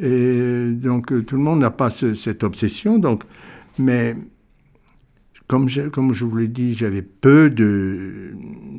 Et 0.00 0.70
donc, 0.72 1.12
euh, 1.12 1.22
tout 1.22 1.36
le 1.36 1.42
monde 1.42 1.60
n'a 1.60 1.70
pas 1.70 1.90
cette 1.90 2.42
obsession. 2.44 2.98
Donc, 2.98 3.22
mais 3.78 4.16
comme 5.52 5.68
je, 5.68 5.82
comme 5.82 6.14
je 6.14 6.24
vous 6.24 6.34
l'ai 6.38 6.48
dit, 6.48 6.72
j'avais 6.72 7.02
peu 7.02 7.50
de, 7.50 8.30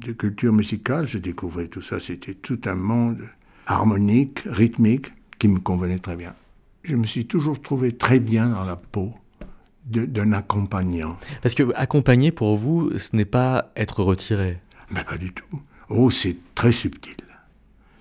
de, 0.03 0.11
culture 0.11 0.51
musicale. 0.51 1.05
Je 1.05 1.19
découvrais 1.19 1.67
tout 1.67 1.83
ça. 1.83 1.99
C'était 1.99 2.33
tout 2.33 2.59
un 2.65 2.73
monde 2.73 3.19
harmonique, 3.67 4.39
rythmique, 4.47 5.11
qui 5.37 5.49
me 5.49 5.59
convenait 5.59 5.99
très 5.99 6.15
bien. 6.15 6.33
Je 6.81 6.95
me 6.95 7.05
suis 7.05 7.27
toujours 7.27 7.61
trouvé 7.61 7.91
très 7.91 8.19
bien 8.19 8.49
dans 8.49 8.63
la 8.63 8.75
peau 8.75 9.13
d'un 9.85 10.31
accompagnant. 10.31 11.15
Parce 11.43 11.53
que 11.53 11.71
accompagner, 11.75 12.31
pour 12.31 12.55
vous, 12.55 12.97
ce 12.97 13.15
n'est 13.15 13.23
pas 13.25 13.71
être 13.75 14.01
retiré. 14.01 14.57
Mais 14.89 15.03
pas 15.03 15.19
du 15.19 15.31
tout. 15.31 15.61
Oh, 15.89 16.09
c'est 16.09 16.37
très 16.55 16.71
subtil. 16.71 17.17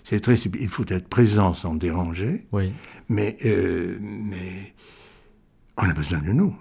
C'est 0.02 0.20
très 0.20 0.36
subtil. 0.36 0.62
Il 0.62 0.70
faut 0.70 0.86
être 0.88 1.08
présent 1.08 1.52
sans 1.52 1.74
déranger. 1.74 2.46
Oui. 2.52 2.72
Mais, 3.10 3.36
euh, 3.44 3.98
mais 4.00 4.72
on 5.76 5.82
a 5.82 5.92
besoin 5.92 6.20
de 6.20 6.32
nous 6.32 6.56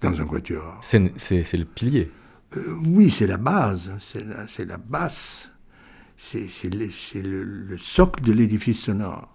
dans 0.00 0.20
un 0.20 0.26
quatuor. 0.26 0.78
C'est 0.80 0.98
le 0.98 1.64
pilier. 1.64 2.10
Euh, 2.56 2.74
oui, 2.86 3.10
c'est 3.10 3.26
la 3.26 3.36
base, 3.36 3.92
c'est 3.98 4.24
la, 4.24 4.46
la, 4.64 4.76
basse, 4.76 5.52
c'est 6.16 6.48
le, 6.74 7.44
le, 7.44 7.78
socle 7.78 8.24
de 8.24 8.32
l'édifice 8.32 8.80
sonore. 8.80 9.28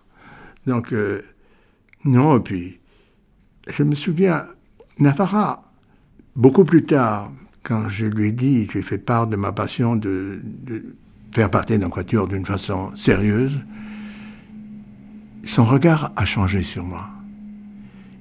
Donc, 0.68 0.92
euh, 0.92 1.22
non, 2.04 2.38
et 2.38 2.42
puis, 2.42 2.80
je 3.70 3.84
me 3.84 3.96
souviens, 3.96 4.46
Navarra, 5.00 5.72
beaucoup 6.36 6.66
plus 6.66 6.84
tard, 6.84 7.32
quand 7.64 7.88
je 7.88 8.06
lui 8.06 8.28
ai 8.28 8.32
dit, 8.34 8.66
je 8.66 8.74
lui 8.74 8.80
ai 8.80 8.84
fait 8.84 8.98
part 8.98 9.28
de 9.28 9.38
ma 9.38 9.54
passion 9.54 9.96
de, 9.96 10.42
de 10.44 10.96
faire 11.32 11.50
partie 11.50 11.80
d'un 11.80 11.90
quatuor 11.90 12.28
d'une 12.28 12.46
façon 12.46 12.94
sérieuse, 12.96 13.62
son 15.46 15.64
regard 15.64 16.12
a 16.16 16.26
changé 16.26 16.64
sur 16.64 16.84
moi. 16.84 17.15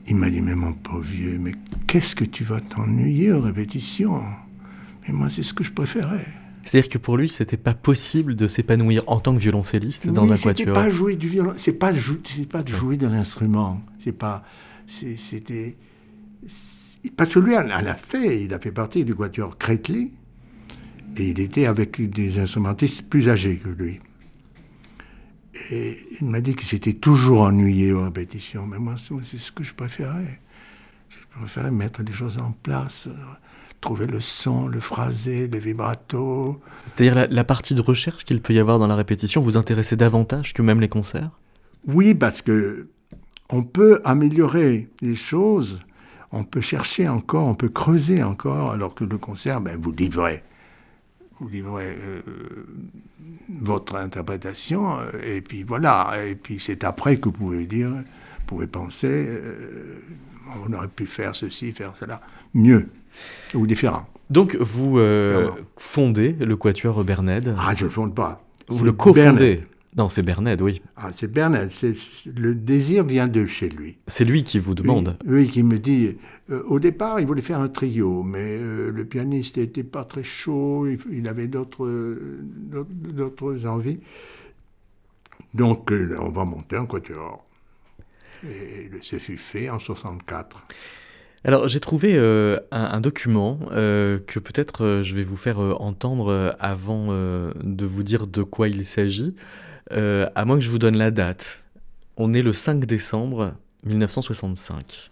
Il 0.07 0.17
m'a 0.17 0.31
dit, 0.31 0.43
mais 0.43 0.55
mon 0.55 0.73
pauvre 0.73 1.01
vieux, 1.01 1.39
mais 1.39 1.53
qu'est-ce 1.87 2.15
que 2.15 2.25
tu 2.25 2.45
vas 2.45 2.61
t'ennuyer 2.61 3.33
aux 3.33 3.41
répétitions? 3.41 4.23
Mais 5.07 5.15
moi, 5.15 5.29
c'est 5.31 5.43
ce 5.43 5.55
que 5.55 5.65
je 5.65 5.73
préférais. 5.73 6.27
C'est-à-dire 6.65 6.89
que 6.89 6.99
pour 6.99 7.17
lui, 7.17 7.29
c'était 7.29 7.57
pas 7.57 7.75
possible 7.75 8.37
de 8.37 8.49
s'épanouir 8.49 9.03
en 9.07 9.21
tant 9.21 9.35
que 9.35 9.39
violoncelliste 9.41 10.09
dans 10.09 10.31
un 10.33 10.37
quatuor. 10.37 10.75
pas 10.75 10.91
jouer 10.91 11.17
du 11.17 11.29
violon, 11.29 11.53
c'est 11.57 11.79
pas 11.79 11.93
pas 12.51 12.63
de 12.63 12.69
jouer 12.69 12.97
de 12.97 13.07
l'instrument, 13.07 13.83
c'est 13.99 14.17
pas, 14.17 14.45
c'était 14.87 15.77
parce 17.17 17.35
que 17.35 17.39
lui, 17.39 17.57
en 17.57 17.69
a 17.69 17.95
fait, 17.95 18.45
il 18.45 18.55
a 18.55 18.59
fait 18.59 18.73
partie 18.73 19.05
du 19.05 19.15
quatuor 19.15 19.59
Crétley 19.59 20.11
et 21.17 21.29
il 21.29 21.41
était 21.41 21.67
avec 21.67 22.01
des 22.11 22.39
instrumentistes 22.39 23.03
plus 23.03 23.29
âgés 23.29 23.57
que 23.57 23.69
lui. 23.69 24.01
Et 25.71 25.99
il 26.21 26.29
m'a 26.29 26.41
dit 26.41 26.55
qu'il 26.55 26.67
s'était 26.67 26.95
toujours 26.95 27.43
ennuyé 27.43 27.93
aux 27.93 28.05
répétitions. 28.05 28.67
Mais 28.67 28.79
moi, 28.79 28.95
c'est 28.99 29.39
ce 29.39 29.53
que 29.53 29.63
je 29.63 29.75
préférais. 29.75 30.41
Je 31.09 31.39
préférais 31.39 31.71
mettre 31.71 32.03
des 32.03 32.13
choses 32.13 32.39
en 32.39 32.53
place, 32.63 33.09
trouver 33.81 34.07
le 34.07 34.21
son, 34.21 34.67
le 34.67 34.81
phrasé, 34.81 35.47
le 35.47 35.59
vibrato. 35.59 36.61
C'est-à-dire 36.87 37.29
la, 37.31 37.45
partie 37.45 37.75
de 37.75 37.81
recherche 37.81 38.25
qu'il 38.25 38.41
peut 38.41 38.53
y 38.53 38.59
avoir 38.59 38.79
dans 38.79 38.87
la 38.87 38.97
répétition 38.97 39.41
vous 39.41 39.57
intéressait 39.57 39.97
davantage 39.97 40.53
que 40.55 40.63
même 40.63 40.81
les 40.81 40.89
concerts? 40.89 41.31
Oui, 41.87 42.15
parce 42.15 42.43
que 42.43 42.89
on 43.51 43.63
peut 43.63 44.01
améliorer 44.05 44.89
les 45.03 45.15
choses, 45.15 45.81
on 46.33 46.45
peut 46.45 46.63
chercher 46.63 47.09
encore, 47.09 47.47
on 47.47 47.55
peut 47.55 47.69
creuser 47.69 48.23
encore, 48.23 48.73
alors 48.73 48.95
que 48.95 49.05
le 49.05 49.19
concert, 49.19 49.61
ben, 49.61 49.79
vous 49.81 49.93
livrez 49.93 50.43
vous 51.41 51.49
livrez 51.49 51.97
euh, 51.99 52.23
votre 53.61 53.97
interprétation, 53.97 54.99
euh, 54.99 55.11
et 55.25 55.41
puis 55.41 55.63
voilà. 55.63 56.13
Et 56.27 56.35
puis 56.35 56.61
c'est 56.61 56.85
après 56.85 57.17
que 57.17 57.27
vous 57.27 57.33
pouvez 57.33 57.67
dire, 57.67 57.89
vous 57.91 58.47
pouvez 58.47 58.67
penser, 58.67 59.27
euh, 59.29 60.01
on 60.67 60.73
aurait 60.73 60.89
pu 60.89 61.07
faire 61.07 61.35
ceci, 61.35 61.73
faire 61.73 61.95
cela, 61.99 62.21
mieux 62.55 62.89
ou 63.55 63.67
différent. 63.67 64.07
Donc 64.31 64.57
vous 64.57 64.99
fondez 65.77 66.33
le 66.33 66.57
Quatuor 66.57 67.05
Berned 67.05 67.55
Ah, 67.59 67.75
je 67.77 67.85
ne 67.85 67.89
le 67.89 67.91
fonde 67.91 68.15
pas. 68.15 68.43
Vous 68.69 68.85
le 68.85 68.93
cofondez 68.93 69.65
non, 69.97 70.09
c'est 70.09 70.23
Bernard, 70.23 70.57
oui. 70.61 70.83
Ah, 70.97 71.13
c'est 71.13 71.29
Bernard. 71.29 71.69
Le 72.27 72.55
désir 72.55 73.05
vient 73.05 73.29
de 73.29 73.47
chez 73.47 73.69
lui. 73.69 73.99
C'est 74.09 74.25
lui 74.25 74.43
qui 74.43 74.59
vous 74.59 74.75
demande. 74.75 75.17
Oui, 75.25 75.49
qui 75.49 75.63
me 75.63 75.79
dit. 75.79 76.17
Euh, 76.51 76.65
au 76.67 76.81
départ, 76.81 77.21
il 77.21 77.27
voulait 77.27 77.43
faire 77.43 77.61
un 77.61 77.69
trio, 77.69 78.25
mais 78.25 78.59
euh, 78.59 78.91
le 78.91 79.05
pianiste 79.05 79.57
n'était 79.57 79.85
pas 79.85 80.05
très 80.05 80.25
chaud. 80.25 80.89
Il, 81.11 81.29
avait 81.29 81.47
d'autres 81.47 81.87
envies. 83.67 84.01
Donc, 85.55 85.93
euh, 85.93 86.17
on 86.21 86.31
va 86.31 86.45
monter 86.45 86.77
un 86.77 86.87
quatuor. 86.87 87.47
Et 88.45 88.91
ce 89.01 89.19
fut 89.19 89.39
fait 89.39 89.71
en 89.71 89.79
64. 89.79 90.67
Alors 91.47 91.69
j'ai 91.69 91.81
trouvé 91.81 92.19
un, 92.71 93.01
document 93.01 93.59
que 93.71 94.39
peut-être 94.39 95.03
je 95.03 95.15
vais 95.15 95.25
vous 95.25 95.37
faire 95.37 95.59
entendre 95.59 96.57
avant 96.59 97.09
de 97.09 97.87
vous 97.87 98.03
dire 98.03 98.27
de 98.27 98.43
quoi 98.43 98.69
il 98.69 98.85
s'agit. 98.85 99.35
Euh, 99.93 100.29
à 100.35 100.45
moins 100.45 100.57
que 100.57 100.65
je 100.65 100.71
vous 100.71 100.79
donne 100.79 100.97
la 100.97 101.11
date. 101.11 101.63
On 102.17 102.33
est 102.33 102.43
le 102.43 102.53
5 102.53 102.85
décembre 102.85 103.55
1965. 103.85 105.11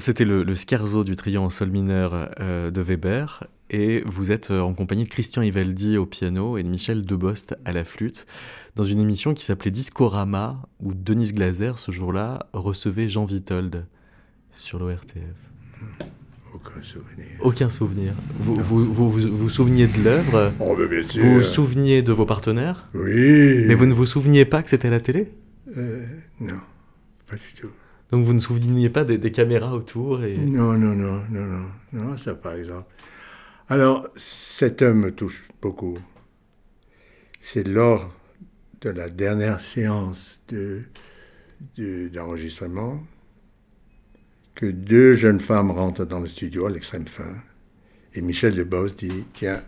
Alors, 0.00 0.06
c'était 0.06 0.24
le, 0.24 0.44
le, 0.44 0.54
scherzo 0.54 1.04
du 1.04 1.14
trio 1.14 1.42
en 1.42 1.50
sol 1.50 1.68
mineur 1.68 2.30
euh, 2.40 2.70
de 2.70 2.80
Weber, 2.80 3.46
et 3.68 4.02
vous 4.06 4.32
êtes 4.32 4.50
euh, 4.50 4.62
en 4.62 4.72
compagnie 4.72 5.04
de 5.04 5.10
Christian 5.10 5.42
Ivaldi 5.42 5.98
au 5.98 6.06
piano 6.06 6.56
et 6.56 6.62
de 6.62 6.68
Michel 6.70 7.04
Debost 7.04 7.58
à 7.66 7.72
la 7.74 7.84
flûte, 7.84 8.26
dans 8.76 8.84
une 8.84 8.98
émission 8.98 9.34
qui 9.34 9.44
s'appelait 9.44 9.70
Discorama, 9.70 10.62
où 10.82 10.94
Denise 10.94 11.34
Glaser, 11.34 11.72
ce 11.76 11.92
jour-là, 11.92 12.46
recevait 12.54 13.10
Jean 13.10 13.26
Vitold 13.26 13.84
sur 14.52 14.78
l'ORTF. 14.78 15.18
Aucun 16.54 16.82
souvenir. 16.82 17.26
Aucun 17.42 17.68
souvenir. 17.68 18.14
Vous 18.38 18.54
vous, 18.54 18.86
vous, 18.86 19.10
vous, 19.10 19.36
vous 19.36 19.50
souveniez 19.50 19.86
de 19.86 20.02
l'œuvre? 20.02 20.54
Oh, 20.60 20.74
mais 20.78 20.88
bien 20.88 21.06
sûr. 21.06 21.22
Vous 21.22 21.34
vous 21.34 21.42
souveniez 21.42 22.00
de 22.00 22.12
vos 22.14 22.24
partenaires? 22.24 22.88
Oui. 22.94 23.66
Mais 23.66 23.74
vous 23.74 23.84
ne 23.84 23.92
vous 23.92 24.06
souveniez 24.06 24.46
pas 24.46 24.62
que 24.62 24.70
c'était 24.70 24.88
à 24.88 24.92
la 24.92 25.00
télé? 25.00 25.30
Euh, 25.76 26.06
non, 26.40 26.58
pas 27.28 27.36
du 27.36 27.60
tout. 27.60 27.68
Donc 28.10 28.24
vous 28.24 28.32
ne 28.32 28.40
souveniez 28.40 28.90
pas 28.90 29.04
des, 29.04 29.30
caméras 29.30 29.72
autour. 29.72 30.18
Non, 30.18 30.76
non, 30.76 30.94
non, 30.94 31.24
non, 31.30 31.46
non, 31.46 31.70
non, 31.92 32.16
ça 32.16 32.34
par 32.34 32.54
exemple. 32.54 32.92
Alors, 33.68 34.08
cet 34.16 34.82
homme 34.82 35.00
me 35.00 35.12
touche 35.12 35.48
beaucoup. 35.62 35.96
C'est 37.40 37.66
lors 37.66 38.12
de 38.80 38.90
la 38.90 39.08
dernière 39.08 39.60
séance 39.60 40.40
de, 40.48 40.82
de- 41.76 42.08
d'enregistrement 42.08 43.00
que 44.56 44.66
deux 44.66 45.14
jeunes 45.14 45.40
femmes 45.40 45.70
rentrent 45.70 46.04
dans 46.04 46.20
le 46.20 46.26
studio 46.26 46.66
à 46.66 46.70
l'extrême 46.70 47.06
fin. 47.06 47.34
Et 48.14 48.22
Michel 48.22 48.56
Debos 48.56 48.88
dit 48.88 49.24
Tiens, 49.32 49.62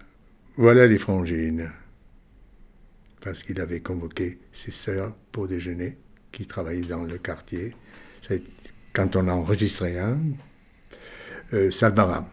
voilà 0.56 0.86
les 0.86 0.98
frangines. 0.98 1.70
Parce 3.20 3.44
qu'il 3.44 3.60
avait 3.60 3.80
convoqué 3.80 4.40
ses 4.50 4.72
sœurs 4.72 5.14
pour 5.30 5.46
déjeuner, 5.46 5.96
qui 6.32 6.44
travaillaient 6.46 6.88
dans 6.88 7.04
le 7.04 7.18
quartier. 7.18 7.74
C'est 8.22 8.42
quand 8.94 9.14
on 9.16 9.28
a 9.28 9.32
enregistré 9.32 9.98
un, 9.98 10.18
euh, 11.52 11.70
Salvaram. 11.70 12.24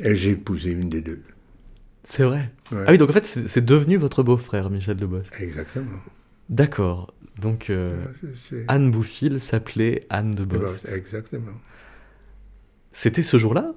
Et 0.00 0.16
j'ai 0.16 0.30
épousé 0.30 0.70
une 0.72 0.88
des 0.88 1.00
deux. 1.02 1.22
C'est 2.04 2.24
vrai 2.24 2.50
Ouais. 2.72 2.84
Ah 2.86 2.92
oui, 2.92 2.98
donc 2.98 3.10
en 3.10 3.12
fait 3.12 3.26
c'est 3.26 3.64
devenu 3.64 3.96
votre 3.98 4.22
beau-frère, 4.22 4.70
Michel 4.70 4.96
Debost. 4.96 5.30
Exactement. 5.38 5.98
D'accord. 6.48 7.12
Donc 7.38 7.68
euh, 7.70 8.04
Anne 8.68 8.90
Bouffil 8.90 9.40
s'appelait 9.40 10.04
Anne 10.10 10.34
de 10.34 10.44
Bost. 10.44 10.88
Exactement. 10.90 11.52
C'était 12.92 13.22
ce 13.22 13.36
jour-là? 13.38 13.74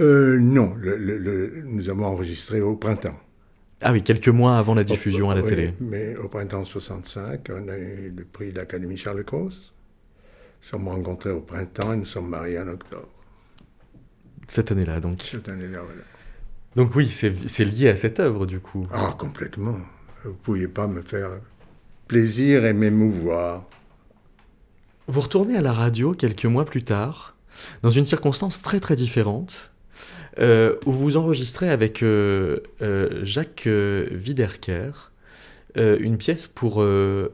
Euh, 0.00 0.38
non, 0.40 0.74
le- 0.76 0.96
le- 0.98 1.18
le- 1.18 1.62
nous 1.64 1.88
avons 1.88 2.04
enregistré 2.06 2.60
au 2.60 2.76
printemps. 2.76 3.18
Ah 3.82 3.92
oui, 3.92 4.02
quelques 4.02 4.28
mois 4.28 4.58
avant 4.58 4.74
la 4.74 4.84
diffusion 4.84 5.30
à 5.30 5.34
la 5.34 5.42
Oui, 5.42 5.48
télé. 5.48 5.74
Mais 5.80 6.16
au 6.16 6.28
printemps 6.28 6.64
65, 6.64 7.50
on 7.50 7.68
a 7.68 7.76
eu 7.76 8.12
le 8.16 8.24
prix 8.24 8.52
de 8.52 8.56
l'Académie 8.56 8.96
Charles 8.96 9.22
Cros. 9.24 9.44
Nous 9.48 9.50
sommes 10.62 10.88
rencontrés 10.88 11.30
au 11.30 11.42
printemps 11.42 11.92
et 11.92 11.96
nous 11.96 12.06
sommes 12.06 12.28
mariés 12.28 12.58
en 12.58 12.68
octobre. 12.68 13.08
Cette 14.48 14.72
année-là, 14.72 15.00
donc. 15.00 15.20
Cette 15.22 15.48
année-là, 15.48 15.80
voilà. 15.84 16.02
Donc 16.74 16.94
oui, 16.94 17.08
c'est 17.08 17.64
lié 17.64 17.88
à 17.88 17.96
cette 17.96 18.20
œuvre, 18.20 18.46
du 18.46 18.60
coup. 18.60 18.86
Ah, 18.92 19.14
complètement. 19.18 19.76
Vous 20.24 20.30
ne 20.30 20.34
pouviez 20.34 20.68
pas 20.68 20.86
me 20.86 21.02
faire 21.02 21.30
plaisir 22.08 22.64
et 22.64 22.72
m'émouvoir. 22.72 23.66
Vous 25.06 25.20
retournez 25.20 25.56
à 25.56 25.60
la 25.60 25.72
radio 25.72 26.12
quelques 26.12 26.46
mois 26.46 26.64
plus 26.64 26.82
tard, 26.82 27.36
dans 27.82 27.90
une 27.90 28.06
circonstance 28.06 28.62
très 28.62 28.80
très 28.80 28.96
différente, 28.96 29.72
euh, 30.38 30.76
où 30.86 30.92
vous 30.92 31.16
enregistrez 31.16 31.68
avec 31.70 32.02
euh, 32.02 32.58
euh, 32.82 33.20
Jacques 33.24 33.66
euh, 33.66 34.08
Wiederker 34.24 34.90
euh, 35.76 35.96
une 36.00 36.16
pièce 36.18 36.46
pour... 36.46 36.82
euh, 36.82 37.32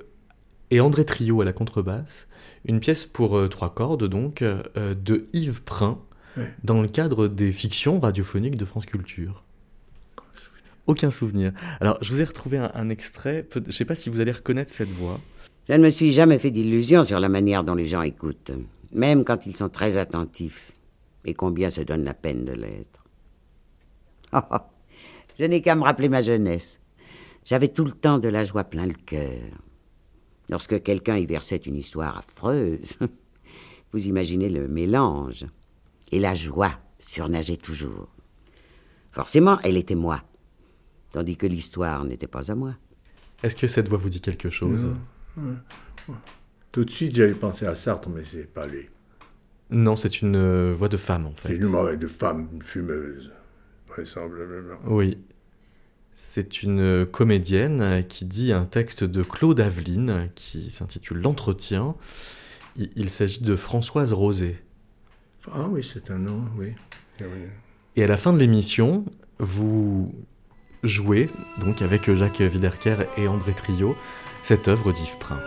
et 0.71 0.81
André 0.81 1.05
Trio 1.05 1.41
à 1.43 1.45
la 1.45 1.53
contrebasse, 1.53 2.27
une 2.65 2.81
pièce 2.81 3.05
pour 3.05 3.37
euh, 3.37 3.49
trois 3.49 3.75
cordes 3.75 4.05
donc, 4.09 4.41
euh, 4.43 4.63
de 4.95 5.27
Yves 5.33 5.63
Prin, 5.63 5.99
Ouais. 6.35 6.51
dans 6.65 6.81
le 6.81 6.89
cadre 6.89 7.29
des 7.29 7.53
fictions 7.53 8.01
radiophoniques 8.01 8.57
de 8.57 8.65
France 8.65 8.87
Culture. 8.87 9.45
Aucun 10.87 11.11
souvenir. 11.11 11.53
Alors, 11.79 11.99
je 12.01 12.11
vous 12.11 12.23
ai 12.23 12.25
retrouvé 12.25 12.57
un, 12.57 12.71
un 12.75 12.89
extrait, 12.89 13.47
je 13.55 13.61
ne 13.61 13.71
sais 13.71 13.85
pas 13.85 13.95
si 13.95 14.09
vous 14.09 14.19
allez 14.21 14.33
reconnaître 14.33 14.71
cette 14.71 14.91
voix. 14.93 15.21
Je 15.69 15.75
ne 15.75 15.79
me 15.85 15.91
suis 15.91 16.11
jamais 16.13 16.39
fait 16.39 16.51
d'illusions 16.51 17.05
sur 17.05 17.21
la 17.21 17.29
manière 17.29 17.63
dont 17.65 17.75
les 17.75 17.85
gens 17.85 18.01
écoutent, 18.01 18.51
même 18.93 19.25
quand 19.25 19.45
ils 19.47 19.55
sont 19.55 19.69
très 19.69 19.99
attentifs, 19.99 20.73
et 21.25 21.35
combien 21.35 21.71
se 21.71 21.81
donne 21.81 22.05
la 22.05 22.15
peine 22.15 22.45
de 22.45 22.53
l'être? 22.53 23.05
Oh, 24.33 24.41
oh, 24.51 24.57
je 25.39 25.45
n'ai 25.45 25.63
qu'à 25.63 25.75
me 25.75 25.83
rappeler 25.83 26.09
ma 26.09 26.21
jeunesse. 26.21 26.81
J'avais 27.45 27.69
tout 27.69 27.85
le 27.85 27.93
temps 27.93 28.19
de 28.19 28.29
la 28.29 28.45
joie 28.45 28.65
plein 28.65 28.87
le 28.87 28.95
cœur. 28.95 29.41
Lorsque 30.49 30.83
quelqu'un 30.83 31.17
y 31.17 31.27
versait 31.27 31.57
une 31.57 31.77
histoire 31.77 32.19
affreuse, 32.19 32.99
vous 33.93 34.07
imaginez 34.07 34.49
le 34.49 34.69
mélange. 34.69 35.47
Et 36.11 36.21
la 36.21 36.35
joie 36.35 36.73
surnageait 36.99 37.57
toujours. 37.57 38.09
Forcément, 39.11 39.59
elle 39.65 39.77
était 39.77 39.95
moi, 39.95 40.23
tandis 41.13 41.37
que 41.37 41.47
l'histoire 41.47 42.05
n'était 42.05 42.27
pas 42.27 42.51
à 42.51 42.55
moi. 42.55 42.75
Est-ce 43.43 43.57
que 43.57 43.67
cette 43.67 43.89
voix 43.89 43.99
vous 43.99 44.09
dit 44.09 44.21
quelque 44.21 44.51
chose? 44.51 44.87
Tout 46.71 46.85
de 46.85 46.91
suite, 46.91 47.15
j'avais 47.15 47.35
pensé 47.35 47.67
à 47.67 47.75
Sartre, 47.75 48.09
mais 48.09 48.25
c'est 48.25 48.47
pas 48.47 48.67
lui. 48.67 48.89
Non, 49.73 49.97
c'est 49.97 50.21
une 50.21 50.37
euh, 50.37 50.75
voix 50.77 50.89
de 50.89 50.99
femme 50.99 51.27
en 51.27 51.33
C'est 51.35 51.49
fait. 51.49 51.57
une 51.57 51.65
voix 51.65 51.97
de 51.97 52.07
femme, 52.07 52.49
une 52.53 52.63
fumeuse, 52.63 53.33
vraisemblablement. 53.89 54.77
Oui. 54.87 55.19
C'est 56.15 56.63
une 56.63 56.81
euh, 56.81 57.07
comédienne 57.07 57.81
euh, 57.81 58.03
qui 58.03 58.27
dit 58.27 58.53
un 58.53 58.67
texte 58.67 59.03
de 59.03 59.23
Claude 59.23 59.59
Aveline 59.61 60.29
qui 60.35 60.71
s'intitule 60.71 61.23
L'entretien. 61.23 61.95
Il, 62.77 63.11
s'agit 63.11 63.43
de 63.43 63.57
Françoise 63.57 64.13
Rosé. 64.13 64.57
Ah 65.51 65.69
oui, 65.71 65.83
c'est 65.83 66.11
un 66.11 66.19
nom, 66.19 66.45
oui. 66.59 66.73
Oui. 67.21 67.27
Et 67.97 68.05
à 68.05 68.07
la 68.07 68.17
fin 68.17 68.33
de 68.33 68.39
l'émission, 68.39 69.05
vous 69.39 70.15
jouez, 70.83 71.29
donc 71.61 71.83
avec 71.83 72.13
Jacques 72.15 72.41
Wiederker 72.41 72.97
et 73.19 73.29
André 73.29 73.53
Trio, 73.53 73.95
cette 74.43 74.69
œuvre 74.69 74.93
d'Yves 74.93 75.19
Prin. 75.19 75.39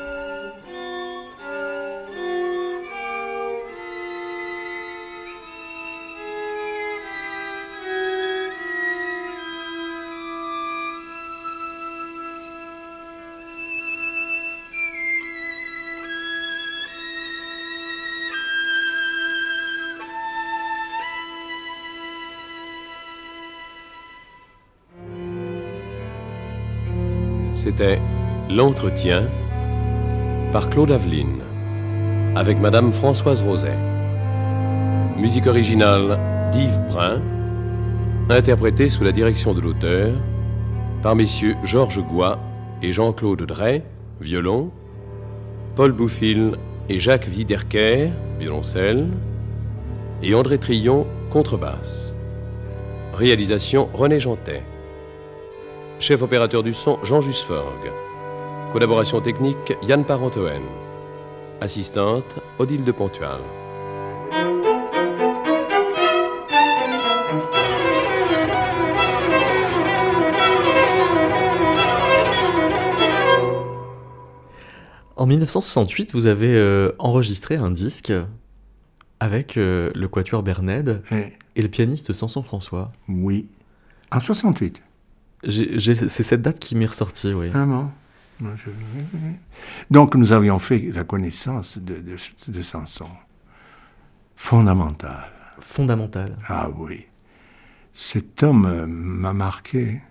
C'était 27.77 27.99
L'entretien 28.49 29.27
par 30.53 30.69
Claude 30.69 30.91
Aveline 30.91 31.41
avec 32.33 32.57
Madame 32.57 32.93
Françoise 32.93 33.41
Roset. 33.41 33.75
Musique 35.17 35.45
originale 35.45 36.17
d'Yves 36.53 36.79
Brun, 36.87 37.21
interprétée 38.29 38.87
sous 38.87 39.03
la 39.03 39.11
direction 39.11 39.53
de 39.53 39.59
l'auteur 39.59 40.13
par 41.01 41.17
messieurs 41.17 41.57
Georges 41.65 42.01
Goua 42.01 42.39
et 42.81 42.93
Jean-Claude 42.93 43.41
Drey, 43.41 43.83
violon, 44.21 44.71
Paul 45.75 45.91
Bouffil 45.91 46.53
et 46.87 46.97
Jacques 46.97 47.27
Wiederker, 47.27 48.11
violoncelle, 48.39 49.09
et 50.23 50.33
André 50.33 50.59
Trillon, 50.59 51.05
contrebasse. 51.29 52.13
Réalisation 53.13 53.89
René 53.93 54.21
Jantet. 54.21 54.63
Chef 55.99 56.21
opérateur 56.21 56.63
du 56.63 56.73
son 56.73 56.99
Jean 57.03 57.21
Jusforgue. 57.21 57.91
Collaboration 58.71 59.21
technique 59.21 59.73
Yann 59.83 60.03
Parentoen. 60.03 60.61
Assistante 61.61 62.35
Odile 62.59 62.83
de 62.83 62.91
Pontual. 62.91 63.39
En 75.15 75.25
1968, 75.25 76.11
vous 76.13 76.25
avez 76.25 76.53
euh, 76.55 76.91
enregistré 76.99 77.55
un 77.55 77.71
disque 77.71 78.11
avec 79.21 79.55
euh, 79.57 79.91
le 79.95 80.07
quatuor 80.09 80.43
Berned 80.43 81.01
Eh, 81.11 81.31
et 81.55 81.61
le 81.61 81.67
pianiste 81.69 82.11
Samson 82.13 82.43
François. 82.43 82.91
oui. 83.07 83.47
En 84.11 84.19
68. 84.19 84.81
C'est 85.43 86.23
cette 86.23 86.41
date 86.41 86.59
qui 86.59 86.75
m'est 86.75 86.85
ressortie, 86.87 87.33
oui. 87.33 87.49
Vraiment. 87.49 87.91
Je- 88.41 88.69
Donc, 89.91 90.15
nous 90.15 90.31
avions 90.33 90.59
fait 90.59 90.79
la 90.93 91.03
connaissance 91.03 91.77
de, 91.77 91.95
de, 91.95 92.15
de 92.47 92.61
Samson. 92.61 93.07
Fondamental. 94.35 95.29
Fondamental. 95.59 96.37
Ah 96.47 96.69
oui. 96.69 97.05
Cet 97.93 98.43
homme 98.43 98.65
euh, 98.65 98.85
m'a 98.87 99.33
marqué. 99.33 100.01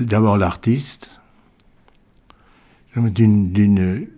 D'abord 0.00 0.36
l'artiste, 0.38 1.10
d'une, 2.96 4.08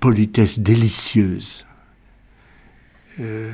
politesse 0.00 0.58
délicieuse. 0.58 1.64
euh, 3.20 3.52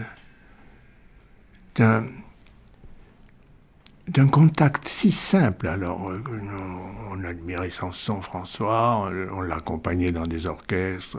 d'un 1.74 2.06
d'un 4.08 4.28
contact 4.28 4.86
si 4.86 5.10
simple. 5.10 5.66
Alors, 5.66 6.10
euh, 6.10 6.22
on, 7.10 7.24
admirait 7.24 7.70
Sanson 7.70 8.20
François, 8.20 9.10
on, 9.32 9.40
l'accompagnait 9.40 10.12
dans 10.12 10.26
des 10.26 10.46
orchestres. 10.46 11.18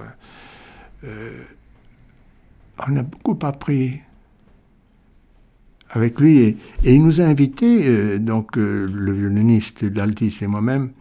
Euh, 1.03 1.43
on 2.87 2.95
a 2.95 3.03
beaucoup 3.03 3.37
appris 3.41 3.99
avec 5.89 6.19
lui 6.19 6.39
et, 6.39 6.57
il 6.83 7.03
nous 7.03 7.21
a 7.21 7.25
invités, 7.25 8.19
donc 8.19 8.55
le 8.55 9.11
violoniste, 9.13 9.83
l'altiste 9.83 10.41
et 10.41 10.47
moi-même, 10.47 10.91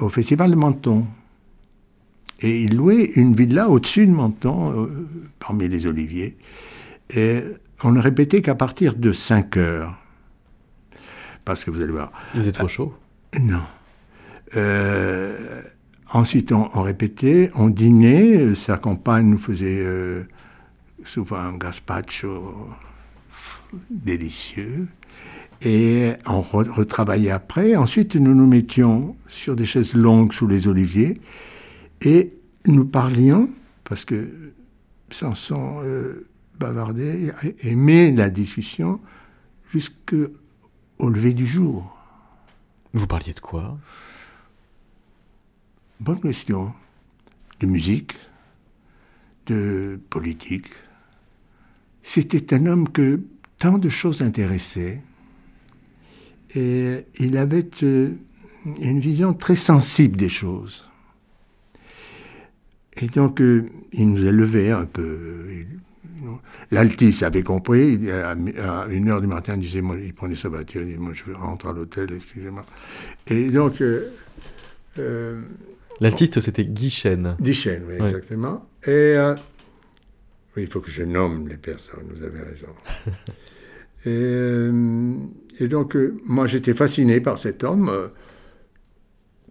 au 0.00 0.08
festival 0.08 0.50
de 0.50 0.56
Menton. 0.56 1.06
Et 2.40 2.62
il 2.62 2.76
louait 2.76 3.12
une 3.16 3.32
villa 3.34 3.68
au-dessus 3.68 4.06
de 4.06 4.12
Menton, 4.12 4.84
euh, 4.84 5.08
parmi 5.38 5.68
les 5.68 5.86
oliviers. 5.86 6.36
Et 7.14 7.42
on 7.82 7.92
ne 7.92 8.00
répétait 8.00 8.42
qu'à 8.42 8.54
partir 8.54 8.94
de 8.94 9.12
5 9.12 9.56
heures. 9.56 9.94
Parce 11.46 11.64
que 11.64 11.70
vous 11.70 11.80
allez 11.80 11.92
voir. 11.92 12.12
Il 12.34 12.40
faisait 12.40 12.52
trop 12.52 12.68
chaud 12.68 12.92
Non. 13.40 13.62
Euh, 14.56 15.62
ensuite, 16.12 16.50
on, 16.50 16.82
répétait, 16.82 17.50
on 17.54 17.68
dînait. 17.68 18.54
Sa 18.56 18.76
compagne 18.76 19.30
nous 19.30 19.38
faisait 19.38 19.78
euh, 19.78 20.24
souvent 21.04 21.36
un 21.36 21.56
gazpacho 21.56 22.68
délicieux. 23.90 24.88
Et 25.62 26.12
on 26.26 26.40
retravaillait 26.40 27.30
après. 27.30 27.76
Ensuite, 27.76 28.16
nous 28.16 28.34
nous 28.34 28.46
mettions 28.46 29.16
sur 29.28 29.54
des 29.54 29.64
chaises 29.64 29.94
longues 29.94 30.32
sous 30.32 30.48
les 30.48 30.66
oliviers 30.66 31.20
et 32.02 32.34
nous 32.66 32.84
parlions, 32.84 33.48
parce 33.84 34.04
que 34.04 34.52
Samson 35.10 35.80
euh, 35.84 36.26
bavardait, 36.58 37.32
aimait 37.62 38.10
la 38.10 38.30
discussion 38.30 39.00
jusqu'au 40.96 41.10
lever 41.10 41.34
du 41.34 41.46
jour. 41.46 41.96
Vous 42.92 43.06
parliez 43.06 43.32
de 43.32 43.40
quoi? 43.40 43.78
Bonne 46.00 46.20
question. 46.20 46.74
De 47.60 47.66
musique, 47.66 48.14
de 49.46 49.98
politique. 50.10 50.66
C'était 52.02 52.54
un 52.54 52.66
homme 52.66 52.88
que 52.88 53.20
tant 53.58 53.78
de 53.78 53.88
choses 53.88 54.22
intéressaient. 54.22 55.02
Et 56.54 57.06
il 57.18 57.36
avait 57.36 57.68
euh, 57.82 58.14
une 58.80 59.00
vision 59.00 59.34
très 59.34 59.56
sensible 59.56 60.16
des 60.16 60.28
choses. 60.28 60.88
Et 62.98 63.08
donc, 63.08 63.40
euh, 63.40 63.68
il 63.92 64.10
nous 64.10 64.24
élevait 64.24 64.70
un 64.70 64.86
peu. 64.86 65.46
L'altiste 66.70 67.22
avait 67.22 67.42
compris. 67.42 68.10
À, 68.10 68.34
une 68.88 69.08
heure 69.08 69.20
du 69.20 69.26
matin, 69.26 69.54
il 69.56 69.60
disait, 69.60 69.82
moi, 69.82 69.96
il 70.02 70.14
prenait 70.14 70.34
sa 70.34 70.48
voiture, 70.48 70.82
il 70.82 70.86
disait, 70.88 70.98
moi, 70.98 71.12
je 71.12 71.24
vais 71.24 71.34
rentrer 71.34 71.68
à 71.68 71.72
l'hôtel, 71.72 72.12
excusez-moi. 72.14 72.64
Et 73.26 73.50
donc. 73.50 73.82
Euh, 74.98 75.40
L'altiste, 76.00 76.40
c'était 76.40 76.64
Guy 76.64 76.90
Chêne. 76.90 77.36
Guy 77.40 77.54
Chêne, 77.54 77.84
oui, 77.88 77.94
exactement. 77.94 78.66
Et. 78.86 79.16
oui, 80.56 80.62
il 80.62 80.68
faut 80.68 80.80
que 80.80 80.90
je 80.90 81.02
nomme 81.02 81.48
les 81.48 81.56
personnes, 81.56 82.06
vous 82.14 82.22
avez 82.22 82.40
raison. 82.40 82.68
et, 85.60 85.64
et, 85.64 85.68
donc, 85.68 85.96
moi, 86.24 86.46
j'étais 86.46 86.74
fasciné 86.74 87.20
par 87.20 87.38
cet 87.38 87.64
homme 87.64 87.90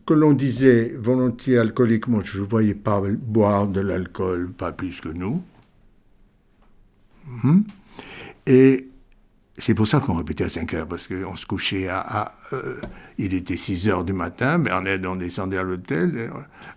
que 0.06 0.14
l'on 0.14 0.34
disait 0.34 0.94
volontiers 0.98 1.58
alcoolique, 1.58 2.08
moi 2.08 2.22
je 2.24 2.40
ne 2.40 2.46
voyais 2.46 2.76
pas 2.76 3.02
boire 3.02 3.68
de 3.68 3.82
l'alcool, 3.82 4.52
pas 4.52 4.72
plus 4.72 5.02
que 5.02 5.10
nous. 5.10 5.42
Hmm? 7.26 7.62
Et 8.48 8.88
c'est 9.58 9.74
pour 9.74 9.88
ça 9.88 10.00
qu'on 10.00 10.16
répétait 10.16 10.44
à 10.44 10.50
5 10.50 10.74
heures, 10.74 10.88
parce 10.88 11.08
qu'on 11.08 11.36
se 11.36 11.46
couchait 11.46 11.88
à... 11.88 12.34
Euh, 12.52 12.80
il 13.18 13.34
était 13.34 13.56
6 13.56 13.88
heures 13.88 14.04
du 14.04 14.12
matin, 14.12 14.60
Bernard, 14.60 15.00
on 15.06 15.16
descendait 15.16 15.58
à 15.58 15.64
l'hôtel, 15.64 16.30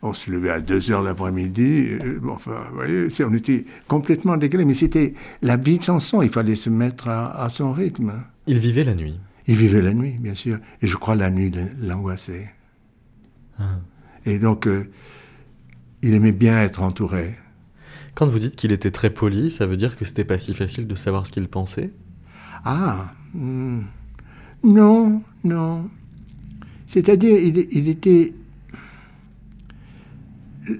on 0.03 0.13
se 0.13 0.31
levait 0.31 0.51
à 0.51 0.61
2 0.61 0.93
heures 0.93 1.03
l'après-midi. 1.03 1.99
Euh, 2.05 2.21
enfin, 2.29 2.67
vous 2.71 2.77
voyez, 2.77 3.09
on 3.27 3.35
était 3.35 3.65
complètement 3.89 4.37
décalé, 4.37 4.65
mais 4.65 4.75
c'était 4.75 5.15
la 5.43 5.57
vie 5.57 5.79
de 5.79 5.83
Samson, 5.83 6.23
il 6.23 6.31
fallait 6.31 6.55
se 6.55 6.71
mettre 6.71 7.09
à, 7.09 7.43
à, 7.43 7.49
son 7.49 7.73
rythme. 7.73 8.13
Il 8.47 8.59
vivait 8.59 8.85
la 8.85 8.95
nuit 8.95 9.19
Il 9.49 9.57
vivait 9.57 9.83
la 9.83 9.93
nuit, 9.93 10.17
bien 10.21 10.37
sûr. 10.37 10.59
Et 10.81 10.87
je 10.87 10.97
crois 10.97 11.17
la 11.17 11.31
nuit 11.31 11.53
l'angoissait. 11.81 12.55
Et 14.25 14.39
donc, 14.39 14.69
euh, 14.69 14.89
il 16.03 16.15
aimait 16.15 16.33
bien 16.33 16.63
être 16.63 16.83
entouré. 16.83 17.35
Quand 18.19 18.27
vous 18.27 18.41
dites 18.41 18.57
qu'il 18.57 18.73
était 18.73 18.91
très 18.91 19.11
poli, 19.11 19.49
ça 19.49 19.65
veut 19.65 19.77
dire 19.77 19.97
que 19.97 20.05
c'était 20.05 20.25
pas 20.25 20.39
si 20.39 20.53
facile 20.53 20.89
de 20.89 20.97
savoir 20.97 21.25
ce 21.25 21.31
qu'il 21.31 21.47
pensait? 21.47 21.93
Ah, 22.65 23.15
hmm. 23.33 23.83
non, 24.65 25.23
non. 25.45 25.89
C'est-à-dire, 26.89 27.39
il, 27.39 27.89
était. 27.89 28.35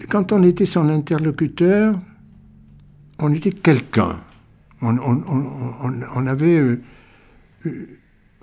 Quand 0.09 0.33
on 0.33 0.43
était 0.43 0.67
son 0.67 0.89
interlocuteur, 0.89 2.01
on 3.21 3.33
était 3.33 3.53
quelqu'un. 3.53 4.19
On, 4.83 6.27
avait. 6.27 6.59
Euh, 6.59 6.83
euh, 7.67 7.87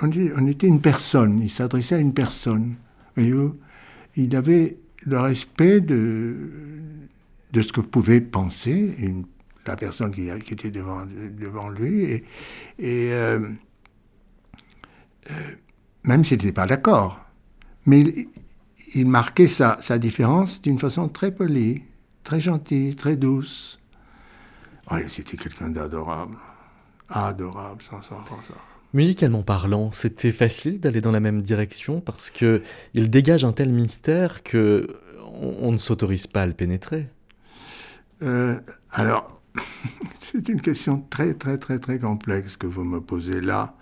on, 0.01 0.47
était 0.47 0.67
une 0.67 0.79
personne. 0.79 1.41
Il 1.41 1.49
s'adressait 1.49 1.95
à 1.95 1.99
une 1.99 2.13
personne. 2.13 2.75
Voyez-vous? 3.17 3.57
Il 4.15 4.33
avait 4.37 4.77
le 5.05 5.19
respect 5.19 5.81
de, 5.81 6.37
de 7.55 7.61
ce 7.61 7.71
que 7.71 7.79
pouvait 7.79 8.19
penser 8.19 8.93
la 9.65 9.77
personne 9.77 10.11
qui, 10.11 10.29
était 10.29 10.71
devant, 10.71 11.69
lui. 11.69 12.03
Et, 12.03 12.23
euh, 13.13 13.39
euh, 15.31 15.33
même 16.03 16.25
s'il 16.25 16.37
n'était 16.37 16.51
pas 16.51 16.65
d'accord. 16.65 17.17
Mais 17.85 18.27
il, 18.93 19.07
marquait 19.07 19.47
sa, 19.47 19.97
différence 19.97 20.61
d'une 20.61 20.77
façon 20.77 21.07
très 21.07 21.31
polie, 21.31 21.83
très 22.25 22.41
gentille, 22.41 22.93
très 22.95 23.15
douce. 23.15 23.79
C'était 25.07 25.37
quelqu'un 25.37 25.69
d'adorable. 25.69 26.35
Adorable, 27.09 27.81
sans 27.83 28.01
ça. 28.01 28.15
Musicalement 28.93 29.43
parlant, 29.43 29.91
c'était 29.93 30.31
facile 30.31 30.79
d'aller 30.81 30.99
dans 30.99 31.11
la 31.11 31.19
même 31.21 31.41
direction 31.41 32.01
parce 32.01 32.29
que 32.29 32.61
il 32.93 33.09
dégage 33.09 33.45
un 33.45 33.51
tel 33.53 33.71
mystère 33.71 34.43
que 34.43 34.99
on, 35.41 35.71
ne 35.71 35.77
s'autorise 35.77 36.27
pas 36.27 36.43
à 36.43 36.45
le 36.45 36.53
pénétrer. 36.53 37.07
Euh, 38.21 38.59
alors, 38.91 39.41
c'est 40.19 40.47
une 40.49 40.61
question 40.61 41.03
très 41.09 41.33
très 41.33 41.57
très 41.57 41.79
très 41.79 41.99
complexe 41.99 42.57
que 42.57 42.67
vous 42.67 42.83
me 42.83 43.01
posez 43.01 43.41
là. 43.41 43.75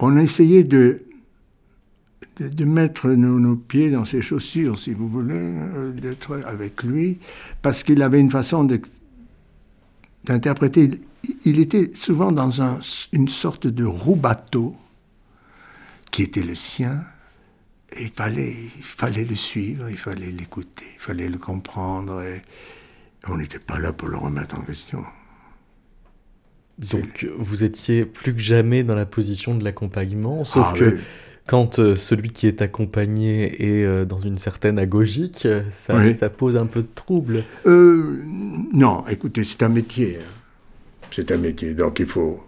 On 0.00 0.16
a 0.16 0.22
essayé 0.22 0.64
de 0.64 1.02
de, 2.38 2.64
mettre 2.64 3.08
nos, 3.08 3.56
pieds 3.56 3.90
dans 3.90 4.04
ses 4.04 4.22
chaussures, 4.22 4.78
si 4.78 4.92
vous 4.92 5.08
voulez, 5.08 5.34
euh, 5.34 5.90
d'être 5.90 6.40
avec 6.46 6.84
lui, 6.84 7.18
parce 7.62 7.82
qu'il 7.82 8.00
avait 8.00 8.20
une 8.20 8.30
façon 8.30 8.64
d'interpréter 10.24 11.00
il 11.44 11.60
était 11.60 11.92
souvent 11.92 12.32
dans 12.32 12.50
une 13.12 13.28
sorte 13.28 13.66
de 13.66 13.84
roue-bateau 13.84 14.76
qui 16.10 16.22
était 16.22 16.42
le 16.42 16.54
sien. 16.54 17.04
Et 17.96 18.04
il 18.04 18.10
fallait, 18.10 18.54
il 18.76 18.82
fallait 18.82 19.24
le 19.24 19.34
suivre, 19.34 19.88
il 19.88 19.96
fallait 19.96 20.30
l'écouter, 20.30 20.84
il 20.94 21.00
fallait 21.00 21.28
le 21.28 21.38
comprendre. 21.38 22.22
On 23.26 23.36
n'était 23.36 23.58
pas 23.58 23.78
là 23.78 23.92
pour 23.92 24.08
le 24.08 24.16
remettre 24.16 24.58
en 24.58 24.62
question. 24.62 25.02
Donc 26.78 27.26
vous 27.38 27.64
étiez 27.64 28.04
plus 28.04 28.34
que 28.34 28.40
jamais 28.40 28.84
dans 28.84 28.94
la 28.94 29.06
position 29.06 29.56
de 29.56 29.64
l'accompagnement, 29.64 30.44
sauf 30.44 30.68
ah 30.70 30.78
que 30.78 30.98
quand 31.48 31.78
euh, 31.80 31.96
celui 31.96 32.30
qui 32.30 32.46
est 32.46 32.62
accompagné 32.62 33.80
est 33.80 33.84
euh, 33.84 34.04
dans 34.04 34.20
une 34.20 34.38
certaine 34.38 34.78
agogique, 34.78 35.48
ça, 35.70 36.12
ça, 36.12 36.30
pose 36.30 36.56
un 36.56 36.66
peu 36.66 36.82
de 36.82 36.88
trouble. 36.94 37.42
Euh, 37.66 38.22
non, 38.72 39.04
écoutez, 39.08 39.42
c'est 39.44 39.62
un 39.62 39.70
métier. 39.70 40.18
Hein 40.20 40.38
c'est 41.10 41.32
un 41.32 41.36
métier. 41.36 41.74
Donc 41.74 42.00
il 42.00 42.06
faut, 42.06 42.42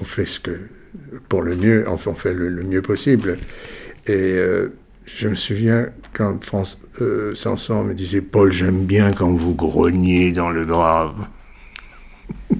on 0.00 0.04
fait 0.04 0.26
ce 0.26 0.40
que, 0.40 0.60
pour 1.28 1.42
le 1.42 1.56
mieux, 1.56 1.88
enfin 1.88 2.12
on 2.12 2.14
fait 2.14 2.32
le, 2.32 2.62
mieux 2.62 2.82
possible. 2.82 3.36
Et 4.06 4.12
euh, 4.12 4.72
je 5.04 5.28
me 5.28 5.34
souviens 5.34 5.90
quand 6.12 6.42
France 6.42 6.80
euh, 7.00 7.34
Sanson 7.34 7.84
me 7.84 7.94
disait 7.94 8.20
Paul, 8.22 8.52
j'aime 8.52 8.84
bien 8.84 9.10
quand 9.10 9.30
vous 9.30 9.54
grognez 9.54 10.32
dans 10.32 10.50
le 10.50 10.64
grave. 10.64 11.26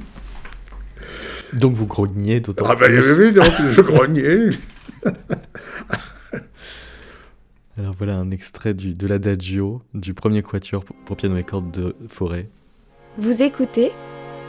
Donc 1.53 1.75
vous 1.75 1.87
grognez 1.87 2.41
d'autant 2.41 2.67
ah 2.69 2.77
ben, 2.77 2.91
plus. 2.91 3.19
Oui, 3.19 3.33
donc 3.33 3.51
je 3.73 3.81
grognais. 3.81 4.51
Alors 7.77 7.95
voilà 7.97 8.15
un 8.17 8.31
extrait 8.31 8.75
du, 8.75 8.95
de 8.95 9.07
l'adagio 9.07 9.83
du 9.95 10.15
premier 10.15 10.43
quatuor 10.43 10.85
pour 11.07 11.17
piano 11.17 11.37
et 11.37 11.45
cordes 11.45 11.71
de 11.73 11.97
Forêt. 12.09 12.49
Vous 13.19 13.43
écoutez 13.43 13.91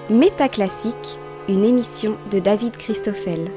Métaclassique, 0.10 1.18
une 1.48 1.64
émission 1.64 2.18
de 2.32 2.40
David 2.40 2.76
Christoffel. 2.78 3.50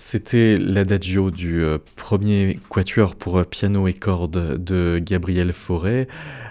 C'était 0.00 0.56
l'adagio 0.58 1.32
du 1.32 1.60
euh, 1.60 1.78
premier 1.96 2.60
quatuor 2.68 3.16
pour 3.16 3.36
euh, 3.36 3.42
piano 3.42 3.88
et 3.88 3.94
cordes 3.94 4.56
de 4.56 5.02
Gabriel 5.04 5.52
Fauré, 5.52 6.06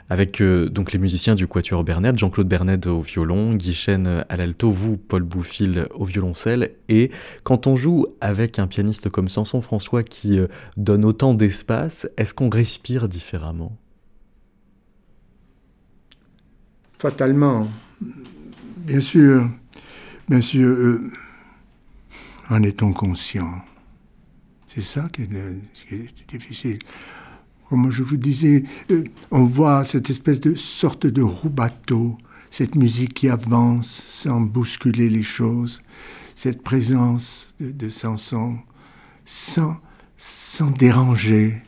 avec 0.10 0.42
euh, 0.42 0.68
donc 0.68 0.92
les 0.92 1.00
musiciens 1.00 1.34
du 1.34 1.48
quatuor 1.48 1.86
Bernet, 1.86 2.18
Jean-Claude 2.18 2.50
Bernet 2.50 2.88
au 2.88 3.00
violon, 3.00 3.56
Guy 3.56 3.86
à 3.88 4.36
l'alto, 4.36 4.70
vous, 4.70 4.98
Paul 4.98 5.24
Bouffil 5.24 5.88
au 5.96 6.04
violoncelle. 6.04 6.72
Et 6.90 7.10
quand 7.44 7.68
on 7.68 7.78
joue 7.78 8.08
avec 8.20 8.60
un 8.60 8.68
pianiste 8.68 9.08
comme 9.10 9.30
Samson 9.30 9.62
François 9.62 10.04
qui 10.04 10.42
donne 10.76 11.06
autant 11.06 11.34
d'espace, 11.34 12.06
est-ce 12.18 12.34
qu'on 12.34 12.50
respire 12.50 13.08
différemment? 13.08 13.78
Fatalement, 17.00 17.66
bien 18.76 19.00
sûr, 19.00 19.50
bien 20.28 20.42
sûr 20.42 21.00
en 22.50 22.64
est-on 22.64 22.94
conscient? 22.94 23.62
C'est 24.68 24.82
ça 24.82 25.10
qui 25.12 25.24
est, 25.24 26.28
difficile. 26.28 26.80
Comme 27.70 27.90
je 27.90 28.04
vous 28.04 28.18
disais, 28.18 28.64
euh, 28.92 29.04
on 29.32 29.44
voit 29.44 29.84
cette 29.86 30.10
espèce 30.10 30.40
de 30.40 30.56
sorte 30.56 31.06
de 31.06 31.22
roue-bateau, 31.22 32.18
cette 32.52 32.76
musique 32.76 33.14
qui 33.14 33.30
avance 33.30 33.88
sans 33.90 34.40
bousculer 34.40 35.10
les 35.10 35.24
choses, 35.24 35.82
cette 36.36 36.62
présence 36.62 37.56
de, 37.60 37.90
Samson 37.90 38.58
sans, 39.26 39.78
sans 40.18 40.70
déranger. 40.70 41.62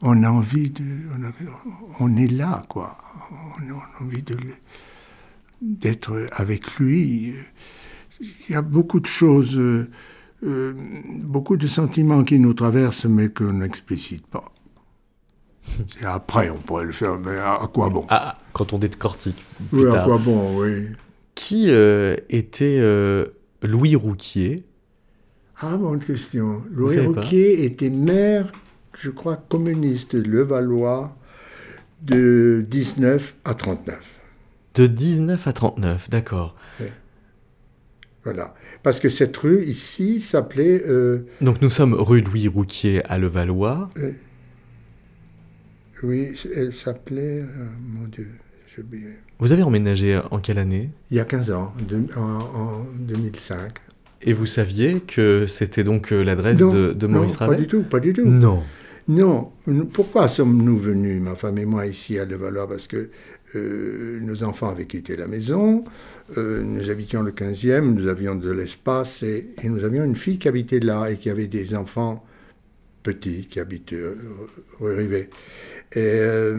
On 0.00 0.22
a 0.24 0.30
envie 0.30 0.70
de. 0.70 0.84
On, 2.00 2.16
est 2.16 2.30
là, 2.30 2.64
quoi. 2.68 2.98
On, 3.58 3.72
a 3.72 4.04
envie 4.04 4.24
d'être 5.60 6.28
avec 6.32 6.78
lui. 6.78 7.34
Il 8.20 8.52
y 8.52 8.54
a 8.54 8.62
beaucoup 8.62 9.00
de 9.00 9.06
choses. 9.06 9.60
Euh, 10.46 10.74
beaucoup 11.22 11.56
de 11.56 11.66
sentiments 11.66 12.22
qui 12.22 12.38
nous 12.38 12.54
traversent 12.54 13.06
mais 13.06 13.30
qu'on 13.30 13.54
n'explicite 13.54 14.26
pas. 14.26 14.44
Et 16.00 16.04
après, 16.04 16.50
on 16.50 16.58
pourrait 16.58 16.84
le 16.84 16.92
faire, 16.92 17.18
mais 17.18 17.36
à, 17.36 17.68
quoi 17.72 17.90
bon? 17.90 18.06
Ah, 18.08 18.38
Quand 18.52 18.72
on 18.72 18.78
décortique. 18.78 19.44
Oui, 19.72 19.86
à 19.88 20.04
quoi 20.04 20.18
bon, 20.18 20.60
oui. 20.60 20.88
Qui 21.34 21.70
euh, 21.70 22.16
était 22.30 22.78
euh, 22.80 23.26
Louis 23.62 23.96
Rouquier? 23.96 24.64
Ah, 25.60 25.76
bonne 25.76 25.98
question. 25.98 26.62
Louis 26.70 27.00
Rouquier 27.00 27.64
était 27.64 27.90
maire, 27.90 28.52
je 28.96 29.10
crois, 29.10 29.36
communiste 29.36 30.14
de 30.14 30.22
Levallois 30.22 31.16
de 32.02 32.64
19 32.68 33.36
à 33.44 33.54
39. 33.54 33.98
De 34.74 34.86
19 34.86 35.46
à 35.46 35.52
39, 35.52 36.10
d'accord. 36.10 36.54
Voilà. 38.22 38.54
Parce 38.86 39.00
que 39.00 39.08
cette 39.08 39.36
rue 39.36 39.64
ici 39.64 40.20
s'appelait. 40.20 40.80
Euh, 40.86 41.26
Donc 41.40 41.60
nous 41.60 41.70
sommes 41.70 41.92
rue 41.92 42.20
Louis 42.20 42.46
Rouquier 42.46 43.04
à 43.06 43.18
Levallois. 43.18 43.90
Euh, 43.98 44.12
oui, 46.04 46.28
elle 46.54 46.72
s'appelait. 46.72 47.40
Euh, 47.40 47.66
mon 47.84 48.06
Dieu, 48.06 48.30
j'ai 48.68 48.82
oublié. 48.82 49.08
Vous 49.40 49.50
avez 49.50 49.64
emménagé 49.64 50.20
en 50.30 50.38
quelle 50.38 50.58
année? 50.58 50.90
Il 51.10 51.16
y 51.16 51.18
a 51.18 51.24
15 51.24 51.50
ans, 51.50 51.74
en, 52.16 52.84
2005. 53.00 53.72
Et 54.22 54.32
vous 54.32 54.46
saviez 54.46 55.00
que 55.00 55.48
c'était 55.48 55.82
donc 55.82 56.12
l'adresse 56.12 56.58
de, 56.58 57.06
Maurice 57.08 57.40
non, 57.40 57.46
Pas 57.48 57.54
du 57.56 57.66
tout, 57.66 57.82
pas 57.82 57.98
du 57.98 58.12
tout. 58.12 58.24
Non. 58.24 58.62
Non. 59.08 59.50
Pourquoi 59.94 60.28
sommes-nous 60.28 60.78
venus, 60.78 61.20
ma 61.20 61.34
femme 61.34 61.58
et 61.58 61.64
moi, 61.64 61.86
ici 61.86 62.20
à 62.20 62.24
Levallois? 62.24 62.68
Parce 62.68 62.86
que 62.86 63.10
nos 63.52 64.44
enfants 64.44 64.68
avaient 64.68 64.86
quitté 64.86 65.16
la 65.16 65.26
maison. 65.26 65.82
Euh, 66.36 66.62
nous 66.62 66.90
habitions 66.90 67.22
le 67.22 67.30
15e, 67.30 67.94
nous 67.94 68.08
avions 68.08 68.34
de 68.34 68.50
l'espace 68.50 69.22
et, 69.22 69.52
nous 69.64 69.84
avions 69.84 70.04
une 70.04 70.16
fille 70.16 70.38
qui 70.38 70.48
habitait 70.48 70.80
là 70.80 71.08
et 71.08 71.16
qui 71.16 71.30
avait 71.30 71.46
des 71.46 71.74
enfants 71.74 72.24
petits 73.02 73.46
qui 73.46 73.60
habitent 73.60 73.92
euh, 73.92 74.16
rue 74.80 74.94
Rivet. 74.94 75.30
Et 75.92 75.98
euh, 75.98 76.58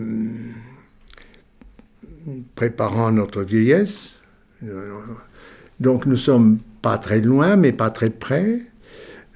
préparant 2.55 3.11
notre 3.11 3.41
vieillesse, 3.43 4.21
donc 5.79 6.05
nous 6.05 6.15
sommes 6.15 6.59
pas 6.81 6.97
très 6.97 7.19
loin, 7.21 7.57
mais 7.57 7.73
pas 7.73 7.89
très 7.89 8.09
près 8.09 8.61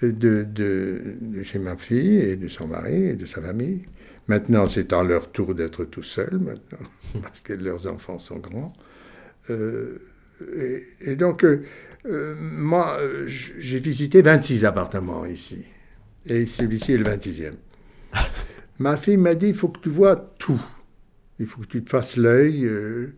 de, 0.02 0.98
chez 1.44 1.60
ma 1.60 1.76
fille 1.76 2.17
et 2.17 2.36
de 2.36 2.48
son 2.48 2.68
mari 2.68 3.03
et 3.10 3.16
de 3.16 3.26
sa 3.26 3.41
famille. 3.41 3.82
Maintenant, 4.28 4.66
c'est 4.66 4.93
à 4.93 5.03
leur 5.03 5.32
tour 5.32 5.56
d'être 5.56 5.84
tout 5.86 6.03
seuls, 6.03 6.39
maintenant, 6.39 6.88
parce 7.22 7.41
que 7.41 7.53
leurs 7.53 7.88
enfants 7.88 8.18
sont 8.18 8.38
grands. 8.38 8.74
Euh, 9.49 9.97
et, 11.02 11.16
donc, 11.16 11.44
euh, 11.44 11.64
euh, 12.06 12.36
moi, 12.39 12.98
j'ai 13.28 13.80
visité 13.80 14.22
26 14.22 14.66
appartements 14.66 15.26
ici. 15.26 15.66
Et 16.26 16.46
celui-ci 16.46 16.94
est 16.94 16.98
le 16.98 17.06
26e. 17.06 17.54
ma 18.80 18.98
fille 18.98 19.18
m'a 19.18 19.36
dit, 19.36 19.50
il 19.50 19.56
faut 19.56 19.70
que 19.70 19.80
tu 19.80 19.89
vois 19.89 20.16
tout. 20.38 20.62
Il 21.39 21.48
faut 21.48 21.62
que 21.62 21.68
tu 21.68 21.84
te 21.84 21.89
fasses 21.89 22.18
l'œil. 22.18 22.66
Euh. 22.66 23.14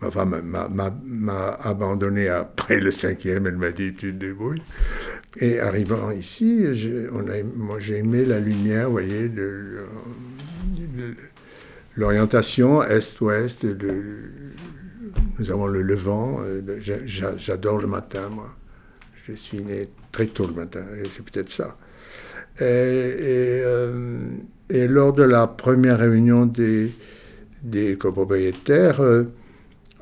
Ma 0.00 0.10
femme 0.10 0.42
m'a 0.42 1.48
abandonné 1.62 2.28
après 2.28 2.80
le 2.80 2.90
cinquième. 2.90 3.46
Elle 3.46 3.56
m'a 3.56 3.70
dit, 3.70 3.94
tu 3.94 4.12
te 4.12 4.18
débrouilles. 4.18 4.62
Et 5.40 5.60
arrivant 5.60 6.10
ici, 6.10 6.64
on 7.12 7.28
a, 7.28 7.42
moi 7.56 7.80
j'ai 7.80 7.98
aimé 7.98 8.24
la 8.24 8.38
lumière, 8.38 8.86
vous 8.86 8.92
voyez, 8.92 9.30
l'orientation 11.96 12.82
est-ouest, 12.84 13.66
nous 15.38 15.50
avons 15.50 15.66
le 15.66 15.82
levant. 15.82 16.38
Euh, 16.40 16.62
j'adore 17.36 17.78
le 17.78 17.86
matin, 17.86 18.28
moi. 18.30 18.48
Je 19.26 19.34
suis 19.34 19.62
né 19.62 19.88
très 20.12 20.26
tôt 20.26 20.46
le 20.46 20.52
matin, 20.52 20.84
et 20.98 21.06
c'est 21.08 21.24
peut-être 21.24 21.48
ça. 21.48 21.76
Et, 22.58 22.62
euh, 22.62 24.28
et, 24.70 24.86
lors 24.86 25.12
de 25.12 25.22
la 25.22 25.46
première 25.46 25.98
réunion 25.98 26.46
des, 26.46 26.92
des 27.62 27.96
copropriétaires, 27.96 29.00
euh, 29.00 29.24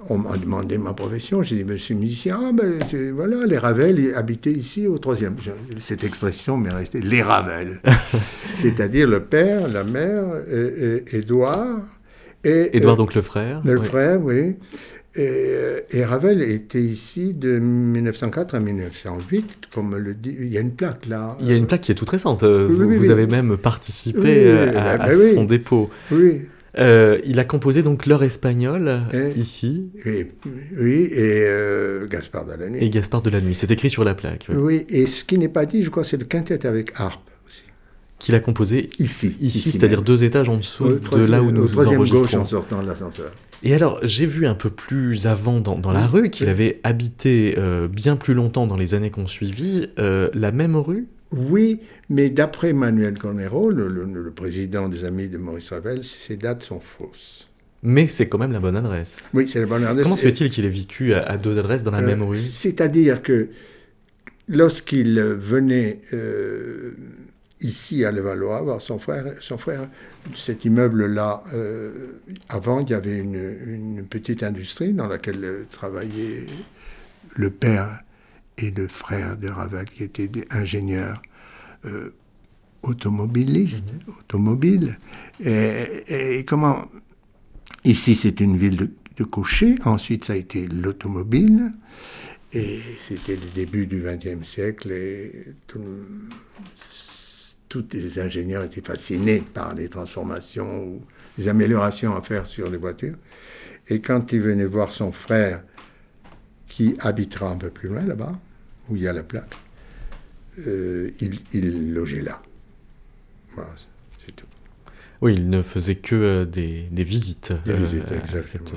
on 0.09 0.19
m'a 0.19 0.37
demandé 0.37 0.77
ma 0.77 0.93
profession. 0.93 1.43
J'ai 1.43 1.63
dit, 1.63 1.71
je 1.71 1.77
suis 1.77 1.95
musicien. 1.95 2.41
Ah, 2.49 2.53
ben, 2.53 2.81
voilà, 3.15 3.47
les 3.47 3.57
Ravel 3.57 4.13
habitaient 4.15 4.53
ici 4.53 4.87
au 4.87 4.99
troisième. 4.99 5.37
Cette 5.79 6.05
expression 6.05 6.57
m'est 6.57 6.73
restée, 6.73 7.01
les 7.01 7.23
Ravel. 7.23 7.81
C'est-à-dire 8.55 9.09
le 9.09 9.21
père, 9.21 9.69
la 9.69 9.85
mère, 9.85 10.25
et, 10.51 11.05
Édouard. 11.17 11.81
Et, 12.45 12.77
Édouard, 12.77 12.97
donc 12.97 13.15
le 13.15 13.23
frère. 13.23 13.63
Le 13.65 13.79
frère, 13.79 14.21
oui. 14.21 14.57
Euh, 15.19 15.81
et, 15.91 16.05
Ravel 16.05 16.43
était 16.43 16.81
ici 16.81 17.35
de 17.35 17.59
1904 17.59 18.55
à 18.55 18.61
1908, 18.61 19.69
comme 19.73 19.97
le 19.97 20.15
dit. 20.15 20.37
Il 20.41 20.49
y 20.49 20.57
a 20.57 20.61
une 20.61 20.73
plaque 20.73 21.07
là. 21.07 21.37
Il 21.41 21.49
y 21.49 21.53
a 21.53 21.57
une 21.57 21.67
plaque 21.67 21.83
qui 21.83 21.93
est 21.93 21.95
toute 21.95 22.11
récente. 22.11 22.45
vous, 22.45 23.11
avez 23.11 23.27
même 23.27 23.57
participé 23.57 24.47
euh, 24.47 24.79
à, 24.79 24.99
ben 24.99 25.35
son 25.35 25.45
dépôt. 25.45 25.91
Oui. 26.11 26.43
Euh, 26.79 27.21
il 27.27 27.39
a 27.39 27.45
composé 27.45 27.83
donc 27.83 28.07
l'heure 28.07 28.23
espagnole 28.23 29.03
ici. 29.37 29.91
Oui, 30.07 30.27
oui 30.79 31.11
et 31.13 31.47
Gaspard 32.09 32.47
de 32.47 32.53
la 32.53 32.71
nuit. 32.71 32.83
Et 32.83 32.89
Gaspard 32.89 33.21
de 33.21 33.29
la 33.29 33.43
nuit, 33.43 33.55
c'est 33.55 33.71
écrit 33.71 33.91
sur 33.91 34.05
la 34.05 34.15
plaque. 34.15 34.47
Oui, 34.55 34.87
et 34.89 35.07
ce 35.07 35.25
qui 35.25 35.37
n'est 35.37 35.49
pas 35.49 35.67
dit, 35.67 35.83
je 35.83 35.91
crois, 35.91 36.05
c'est 36.05 36.17
le 36.17 36.25
quintet 36.25 36.65
avec 36.65 36.93
harpe 36.97 37.29
qu'il 38.23 38.37
a 38.37 38.41
composé 38.41 38.89
ici, 39.01 39.35
ici, 39.41 39.73
c'est-à-dire 39.73 40.01
deux 40.01 40.23
étages 40.23 40.49
en 40.49 40.57
dessous 40.57 41.01
de 41.11 41.25
là 41.25 41.43
où 41.43 41.51
nous, 41.51 41.65
au 41.65 41.69
troisième 41.69 41.99
enregistrons. 41.99 42.23
gauche 42.23 42.35
en 42.35 42.45
sortant 42.45 42.81
de 42.81 42.87
l'ascenseur. 42.87 43.33
Et 43.65 43.75
alors, 43.75 43.99
j'ai 44.05 44.27
vu 44.27 44.47
un 44.47 44.55
peu 44.55 44.71
plus 44.71 45.27
avant 45.27 45.59
dans, 45.59 45.91
la 45.91 46.07
rue 46.07 46.31
qu'il 46.31 46.49
avait 46.49 46.79
habité 46.85 47.57
euh, 47.59 47.89
bien 47.89 48.15
plus 48.15 48.35
longtemps 48.35 48.69
dans 48.69 48.77
les 48.77 48.95
années 48.95 49.11
qu'on 49.11 49.27
suivit 49.27 49.89
euh, 49.99 50.31
la 50.35 50.53
même 50.53 50.77
rue. 50.77 51.09
Oui, 51.33 51.81
mais 52.11 52.31
d'après 52.31 52.73
Manuel 52.73 53.19
Cornero, 53.19 53.71
le, 53.71 54.31
président 54.31 54.89
des 54.89 55.05
Amis 55.05 55.27
de 55.27 55.39
Maurice 55.39 55.71
Ravel, 55.71 56.05
ces 56.05 56.37
dates 56.37 56.63
sont 56.63 56.79
fausses. 56.79 57.49
Mais 57.83 58.07
c'est 58.07 58.29
quand 58.29 58.39
même 58.39 58.53
la 58.53 58.61
bonne 58.61 58.77
adresse. 58.77 59.31
Oui, 59.35 59.49
c'est 59.49 59.59
la 59.59 59.67
bonne 59.67 59.83
adresse. 59.83 60.05
Comment 60.05 60.17
se 60.17 60.23
fait-il 60.23 60.49
qu'il 60.49 60.65
ait 60.65 60.69
vécu 60.69 61.13
à, 61.13 61.37
deux 61.39 61.59
adresses 61.59 61.83
dans 61.83 61.91
la 61.91 61.99
euh, 61.99 62.07
même 62.07 62.23
rue? 62.23 62.39
C'est-à-dire 62.39 63.21
que 63.21 63.49
lorsqu'il 64.47 65.19
venait 65.19 66.01
ici 67.63 68.05
à 68.05 68.13
Levallois, 68.13 68.63
voir 68.63 68.81
son 68.81 68.99
frère. 68.99 69.25
Son 69.41 69.59
frère, 69.59 69.89
cet 70.35 70.65
immeuble-là, 70.65 71.43
euh, 71.55 72.21
avant, 72.49 72.81
il 72.81 72.91
y 72.91 72.95
avait 72.95 73.19
une, 73.19 74.05
petite 74.09 74.43
industrie 74.43 74.93
dans 74.93 75.07
laquelle 75.07 75.67
travaillaient 75.71 76.47
le 77.35 77.51
père 77.51 78.03
et 78.59 78.71
le 78.71 78.89
frère 78.89 79.37
de 79.37 79.49
Ravel, 79.49 79.87
qui 79.87 80.05
étaient 80.05 80.29
des 80.29 80.47
ingénieurs 80.51 81.23
euh, 81.85 82.15
automobilistes, 82.83 83.85
mhm. 83.93 84.15
automobiles. 84.21 84.99
Et, 85.41 86.45
comment 86.47 86.87
Ici, 87.85 88.15
c'est 88.15 88.41
une 88.41 88.57
ville 88.57 88.77
de, 88.77 88.91
de 89.17 89.25
cocher. 89.25 89.75
Ensuite, 89.85 90.25
ça 90.25 90.35
a 90.35 90.37
été 90.37 90.69
l'automobile. 90.69 91.73
Et 92.53 92.81
c'était 92.99 93.35
le 93.35 93.55
début 93.55 93.87
du 93.87 94.03
XXe 94.03 94.47
siècle. 94.47 94.93
Et 94.93 95.55
tout, 95.67 95.81
tous 97.73 97.87
les 97.95 98.19
ingénieurs 98.19 98.65
étaient 98.65 98.83
fascinés 98.83 99.43
par 99.55 99.75
les 99.75 99.89
transformations 99.89 100.85
ou 100.85 101.01
les 101.39 101.49
améliorations 101.49 102.15
à 102.15 102.21
faire 102.21 102.47
sur 102.47 102.69
les 102.71 102.77
voitures. 102.77 103.17
Et 103.89 104.03
quand 104.03 104.31
il 104.33 104.43
venait 104.43 104.67
voir 104.67 104.93
son 104.93 105.11
frère, 105.11 105.63
qui 106.69 106.97
habitera 107.01 107.49
un 107.49 107.57
peu 107.57 107.71
plus 107.71 107.89
loin 107.89 108.05
là-bas, 108.05 108.39
où 108.89 108.97
il 108.97 109.03
y 109.03 109.09
a 109.09 109.15
la 109.15 109.23
plaque, 109.23 109.55
euh, 110.67 111.11
il, 111.23 111.41
il 111.55 111.95
logeait 111.95 112.21
là. 112.21 112.43
Voilà, 113.55 113.71
c'est 114.27 114.37
tout. 114.37 114.45
Oui, 115.23 115.33
il 115.35 115.49
ne 115.49 115.63
faisait 115.63 115.95
que 115.95 116.15
euh, 116.15 116.45
des, 116.45 116.83
des 116.91 117.05
visites. 117.05 117.55
Des 117.65 117.73
euh, 117.73 117.77
visites, 117.77 118.43
cette- 118.43 118.75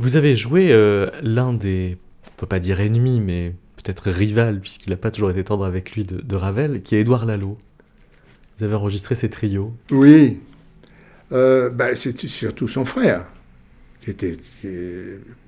Vous 0.00 0.16
avez 0.16 0.34
joué 0.34 0.62
l'un 1.22 1.52
des, 1.52 1.96
on 2.26 2.40
peut 2.40 2.46
pas 2.46 2.58
dire 2.58 2.80
ennemi, 2.80 3.20
mais 3.20 3.54
peut-être 3.76 4.10
rival, 4.10 4.60
puisqu'il 4.60 4.90
n'a 4.90 4.96
pas 4.96 5.12
toujours 5.12 5.30
été 5.30 5.44
tendre 5.44 5.64
avec 5.64 5.92
lui, 5.92 6.04
de, 6.04 6.20
de 6.20 6.36
Ravel, 6.36 6.82
qui 6.82 6.96
est 6.96 7.02
Édouard 7.02 7.24
Lalo. 7.24 7.56
Vous 8.60 8.64
avez 8.66 8.74
enregistré 8.74 9.14
ces 9.14 9.30
trios. 9.30 9.72
Oui, 9.90 10.38
euh, 11.32 11.70
bah, 11.70 11.96
c'était 11.96 12.28
surtout 12.28 12.68
son 12.68 12.84
frère, 12.84 13.24
qui 14.02 14.10
était 14.10 14.36
qui 14.60 14.68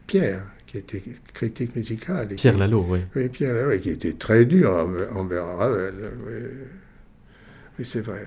Pierre, 0.06 0.46
qui 0.66 0.78
était 0.78 1.02
critique 1.34 1.76
musical. 1.76 2.32
et 2.32 2.36
Pierre 2.36 2.56
Lalo, 2.56 2.86
oui. 2.88 3.00
Oui, 3.14 3.28
Pierre 3.28 3.52
Lalo, 3.52 3.72
et 3.72 3.80
qui 3.80 3.90
était 3.90 4.14
très 4.14 4.46
dur 4.46 4.70
envers- 5.14 5.44
Ravel. 5.58 5.92
Oui, 6.26 6.32
Oui, 7.78 7.84
c'est 7.84 8.00
vrai. 8.00 8.26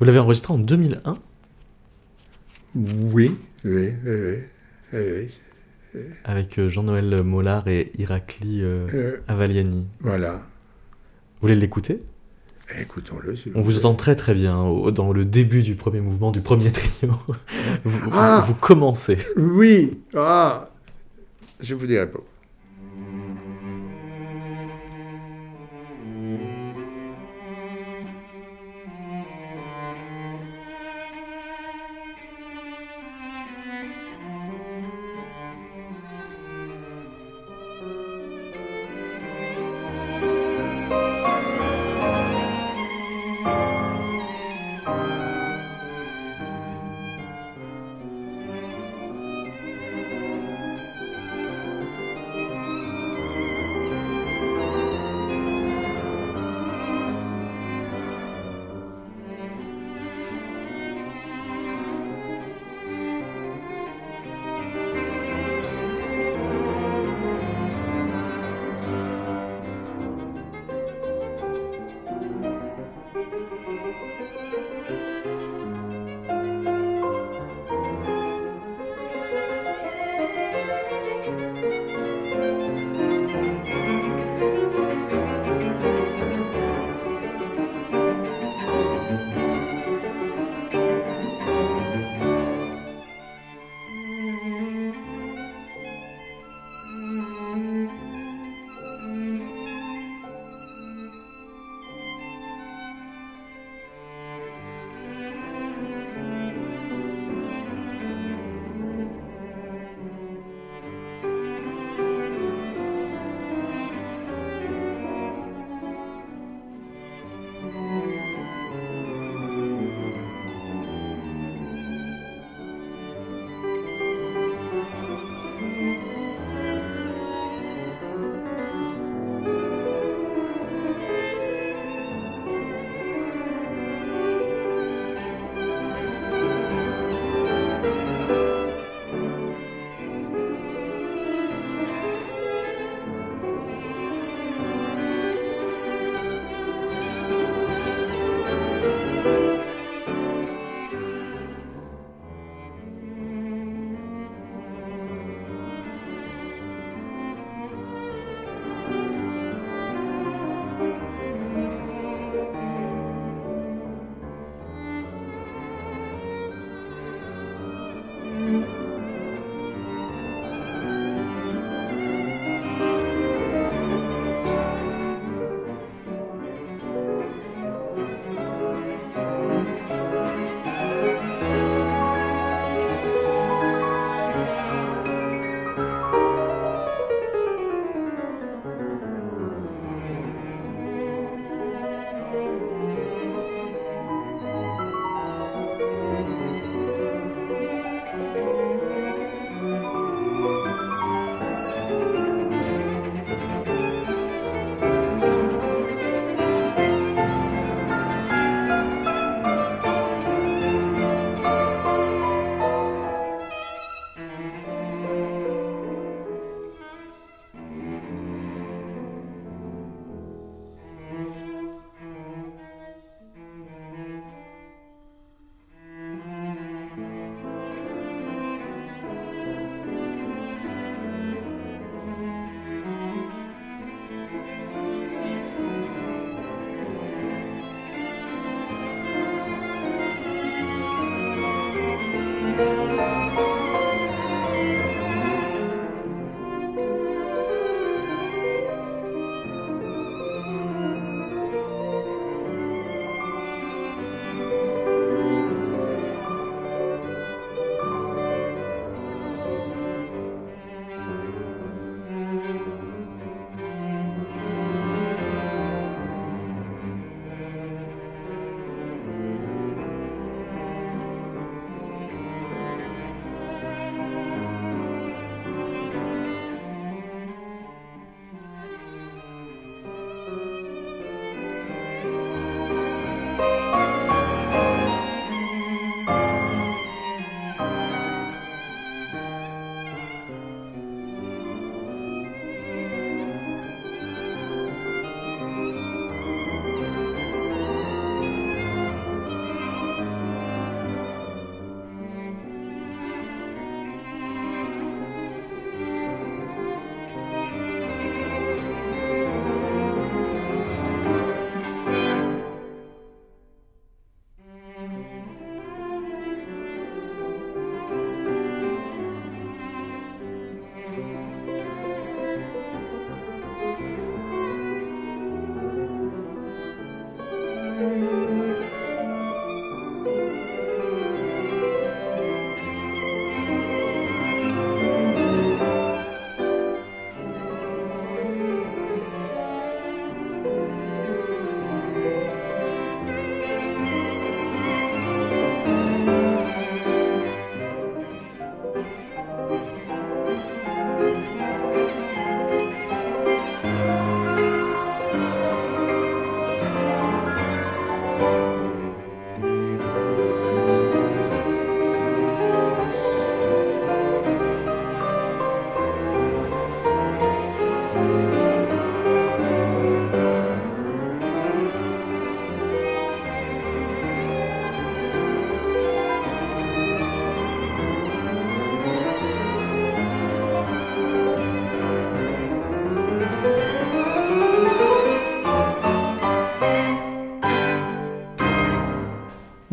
Vous 0.00 0.06
l'avez 0.06 0.18
enregistré 0.18 0.54
en 0.54 0.58
2001 0.58 1.18
Oui, 2.74 3.36
oui, 3.66 3.90
oui, 4.02 4.14
oui. 4.14 4.38
oui, 4.94 5.28
oui. 5.94 6.00
avec 6.24 6.58
euh, 6.58 6.70
Jean-Noël 6.70 7.22
Mollard 7.22 7.68
et 7.68 7.92
Irakli 7.98 8.62
euh, 8.62 8.86
Euh, 8.94 9.16
Avaliani. 9.28 9.86
voilà. 10.00 10.36
Vous 10.36 11.42
voulez 11.42 11.54
l'écouter? 11.54 12.00
Écoutons-le. 12.80 13.36
s'il 13.36 13.52
On 13.54 13.60
vous 13.60 13.78
entend 13.78 13.94
très 13.94 14.16
très 14.16 14.34
bien 14.34 14.60
au- 14.60 14.90
dans 14.90 15.12
le 15.12 15.24
début 15.24 15.62
du 15.62 15.76
premier 15.76 16.00
mouvement 16.00 16.32
du 16.32 16.40
premier 16.40 16.70
trio. 16.72 16.90
vous, 17.84 17.98
vous- 17.98 18.10
Ah 18.12 18.44
vous 18.46 18.54
commencez. 18.54 19.18
Oui, 19.36 20.00
ah, 20.16 20.68
je 21.60 21.74
vous 21.74 21.86
dirai 21.86 22.10
pas. 22.10 22.18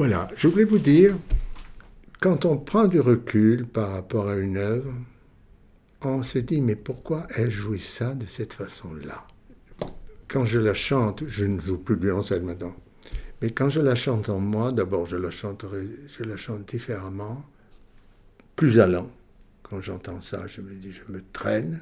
Voilà, 0.05 0.27
je 0.35 0.49
voulais 0.49 0.65
vous 0.65 0.79
dire, 0.79 1.15
quand 2.19 2.43
on 2.43 2.57
prend 2.57 2.87
du 2.89 2.99
recul 2.99 3.65
par 3.65 3.93
rapport 3.93 4.27
à 4.27 4.35
une 4.35 4.57
œuvre, 4.57 4.93
on 6.01 6.21
se 6.23 6.39
dit, 6.39 6.59
mais 6.59 6.75
pourquoi 6.75 7.25
ai-je 7.37 7.61
joué 7.61 7.77
ça 7.77 8.13
de 8.13 8.25
cette 8.25 8.51
façon-là? 8.51 9.25
Quand 10.27 10.43
je 10.43 10.59
la 10.59 10.73
chante, 10.73 11.23
je 11.25 11.45
ne 11.45 11.61
joue 11.61 11.77
plus 11.77 11.95
de 11.95 12.01
violoncelle 12.01 12.43
maintenant, 12.43 12.75
mais 13.41 13.51
quand 13.51 13.69
je 13.69 13.79
la 13.79 13.95
chante 13.95 14.27
en 14.27 14.41
moi, 14.41 14.73
d'abord 14.73 15.05
je 15.05 15.15
la 15.15 15.29
je 15.29 16.23
la 16.25 16.35
chante 16.35 16.67
différemment, 16.67 17.45
plus 18.57 18.81
allant. 18.81 19.09
Quand 19.61 19.81
j'entends 19.81 20.19
ça, 20.19 20.47
je 20.47 20.59
me 20.59 20.73
dis, 20.73 20.91
je 20.91 21.09
me 21.13 21.23
traîne, 21.31 21.79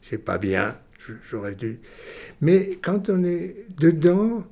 c'est 0.00 0.18
pas 0.18 0.38
bien, 0.38 0.76
j'aurais 1.30 1.54
dû. 1.54 1.78
Mais 2.40 2.76
quand 2.82 3.08
on 3.08 3.22
est 3.22 3.66
dedans, 3.78 4.44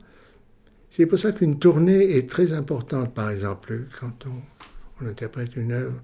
c'est 0.96 1.04
pour 1.04 1.18
ça 1.18 1.30
qu'une 1.32 1.58
tournée 1.58 2.16
est 2.16 2.26
très 2.26 2.54
importante, 2.54 3.12
par 3.12 3.28
exemple, 3.28 3.80
quand 4.00 4.24
on, 4.24 5.04
on 5.04 5.06
interprète 5.06 5.54
une 5.54 5.72
œuvre, 5.72 6.00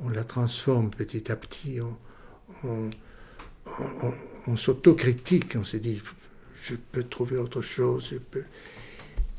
on 0.00 0.10
la 0.10 0.22
transforme 0.22 0.90
petit 0.90 1.32
à 1.32 1.36
petit, 1.36 1.78
on, 2.62 2.90
on, 4.46 4.56
s'autocritique, 4.56 5.56
on 5.58 5.64
se 5.64 5.78
dit, 5.78 5.98
je 6.60 6.74
peux 6.92 7.04
trouver 7.04 7.38
autre 7.38 7.62
chose, 7.62 8.10
je 8.12 8.18
peux... 8.18 8.42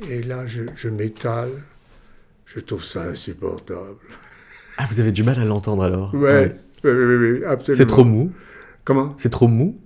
Et 0.09 0.23
là, 0.23 0.47
je, 0.47 0.63
je 0.75 0.89
m'étale, 0.89 1.51
je 2.47 2.59
trouve 2.59 2.83
ça 2.83 3.03
insupportable. 3.03 3.99
Ah, 4.77 4.87
vous 4.89 4.99
avez 4.99 5.11
du 5.11 5.21
mal 5.21 5.39
à 5.39 5.45
l'entendre 5.45 5.83
alors? 5.83 6.15
Ouais, 6.15 6.55
Oui, 6.83 6.91
oui, 6.91 7.15
oui, 7.15 7.43
absolument. 7.45 7.77
C'est 7.77 7.85
trop 7.85 8.05
mou? 8.05 8.31
Comment? 8.83 9.13
C'est 9.17 9.29
trop 9.29 9.47
mou? 9.47 9.79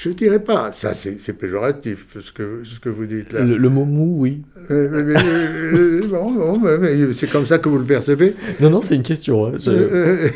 Je 0.00 0.08
ne 0.08 0.14
dirais 0.14 0.42
pas, 0.42 0.72
ça 0.72 0.94
c'est 0.94 1.34
péjoratif, 1.34 2.16
ce 2.18 2.32
que, 2.32 2.62
ce 2.64 2.80
que 2.80 2.88
vous 2.88 3.04
dites 3.04 3.34
là. 3.34 3.44
Le, 3.44 3.68
mot 3.68 3.84
mou, 3.84 4.14
oui. 4.20 4.40
Euh, 4.70 5.12
c'est 7.12 7.28
comme 7.28 7.44
ça 7.44 7.58
que 7.58 7.68
vous 7.68 7.76
le 7.76 7.84
percevez. 7.84 8.34
Non, 8.60 8.70
non, 8.70 8.80
c'est 8.80 8.94
une 8.94 9.02
question. 9.02 9.44
Hein. 9.44 9.52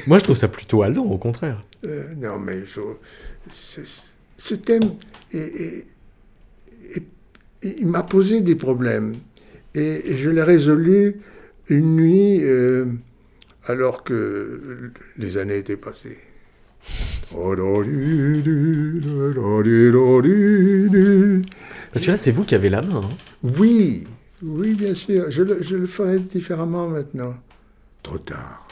Moi, 0.06 0.18
je 0.18 0.24
trouve 0.24 0.36
ça 0.36 0.48
plutôt 0.48 0.82
allant, 0.82 1.04
au 1.04 1.16
contraire. 1.16 1.64
Euh, 1.86 2.04
non, 2.18 2.38
mais 2.38 2.64
ce 3.48 4.54
thème, 4.54 4.82
il 7.62 7.86
m'a 7.86 8.02
posé 8.02 8.42
des 8.42 8.56
problèmes. 8.56 9.14
Et 9.74 10.18
je 10.18 10.28
l'ai 10.28 10.42
résolu 10.42 11.22
une 11.70 11.96
nuit, 11.96 12.40
euh, 12.42 12.84
alors 13.64 14.04
que 14.04 14.92
les 15.16 15.38
années 15.38 15.56
étaient 15.56 15.78
passées. 15.78 16.18
Parce 21.92 22.06
que 22.06 22.10
là, 22.10 22.16
c'est 22.16 22.30
vous 22.30 22.44
qui 22.44 22.54
avez 22.54 22.68
la 22.68 22.82
main. 22.82 23.00
Hein. 23.02 23.08
Oui, 23.42 24.06
oui, 24.42 24.74
bien 24.74 24.94
sûr. 24.94 25.30
Je 25.30 25.42
le, 25.42 25.62
je 25.62 25.76
le 25.76 25.86
ferai 25.86 26.20
différemment 26.20 26.88
maintenant. 26.88 27.34
Trop 28.02 28.18
tard. 28.18 28.68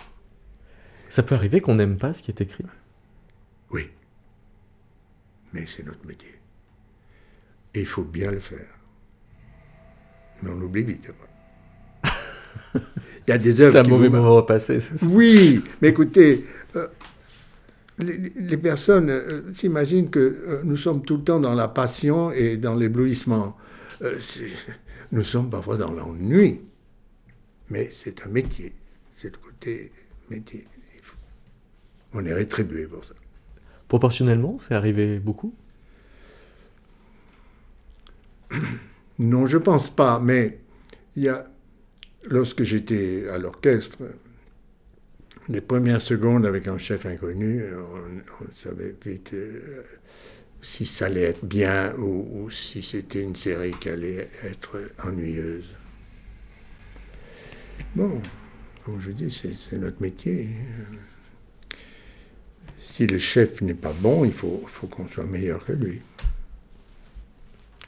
Ça 1.09 1.23
peut 1.23 1.35
arriver 1.35 1.61
qu'on 1.61 1.75
n'aime 1.75 1.99
pas 1.99 2.15
ce 2.15 2.23
qui 2.23 2.31
est 2.31 2.41
écrit 2.41 2.65
Oui. 3.71 3.89
Mais 5.53 5.65
c'est 5.67 5.85
notre 5.85 6.07
métier. 6.07 6.35
Et 7.75 7.81
il 7.81 7.87
faut 7.87 8.05
bien 8.05 8.31
le 8.31 8.39
faire. 8.39 8.67
Mais 10.43 10.51
on 10.51 10.55
l'oublie 10.55 10.85
vite. 10.85 11.11
il 12.75 12.81
y 13.29 13.33
a 13.33 13.39
des 13.39 13.61
œuvres. 13.61 13.73
C'est 13.73 13.79
un 13.79 13.89
mauvais 13.89 14.09
moment 14.09 14.39
à 14.39 14.47
passer. 14.47 14.79
Oui, 15.03 15.63
mais 15.81 15.89
écoutez, 15.89 16.47
euh, 16.77 16.87
les, 17.99 18.57
personnes 18.57 19.11
euh, 19.11 19.53
s'imaginent 19.53 20.11
que 20.11 20.19
euh, 20.19 20.61
nous 20.65 20.77
sommes 20.77 21.05
tout 21.05 21.19
le 21.19 21.25
temps 21.25 21.41
dans 21.41 21.55
la 21.55 21.69
passion 21.69 22.31
et 22.33 22.57
dans 22.57 22.75
l'éblouissement. 22.75 23.57
Euh, 24.03 24.19
nous 25.13 25.23
sommes 25.23 25.51
parfois 25.51 25.77
dans 25.77 25.93
l'ennui. 25.93 26.61
Mais 27.71 27.91
c'est 27.93 28.25
un 28.27 28.29
métier. 28.29 28.75
C'est 29.17 29.31
le 29.31 29.39
côté 29.39 29.93
métier. 30.31 30.67
On 32.15 32.25
est 32.25 32.35
rétribué 32.35 32.87
pour 32.87 33.05
ça. 33.05 33.15
Proportionnellement, 33.89 34.59
c'est 34.59 34.75
arrivé 34.75 35.19
beaucoup? 35.19 35.55
Non, 39.19 39.47
je 39.47 39.59
pense 39.59 39.89
pas. 39.89 40.21
Mais 40.21 40.59
il 41.17 41.23
y 41.25 41.29
a, 41.29 41.47
lorsque 42.25 42.63
j'étais 42.63 43.29
à 43.29 43.39
l'orchestre, 43.39 43.99
les 45.49 45.61
premières 45.61 46.03
secondes 46.03 46.47
avec 46.47 46.69
un 46.69 46.79
chef 46.79 47.07
inconnu, 47.07 47.65
on, 48.41 48.53
savait 48.53 48.95
vite 49.05 49.35
euh, 49.35 49.83
si 50.61 50.87
ça 50.87 51.07
allait 51.07 51.23
être 51.23 51.45
bien 51.45 51.95
ou, 51.97 52.49
si 52.51 52.83
c'était 52.83 53.23
une 53.23 53.37
série 53.37 53.73
qui 53.73 53.89
allait 53.89 54.29
être 54.45 54.81
ennuyeuse. 55.05 55.69
Bon, 57.97 58.21
comme 58.85 59.01
je 59.01 59.11
dis, 59.11 59.31
c'est 59.31 59.79
notre 59.79 60.01
métier. 60.01 60.49
Si 62.79 63.07
le 63.07 63.19
chef 63.19 63.61
n'est 63.63 63.75
pas 63.75 63.93
bon, 63.93 64.25
il 64.25 64.33
faut, 64.33 64.63
faut 64.69 64.87
qu'on 64.87 65.09
soit 65.09 65.25
meilleur 65.25 65.65
que 65.65 65.73
lui. 65.73 66.01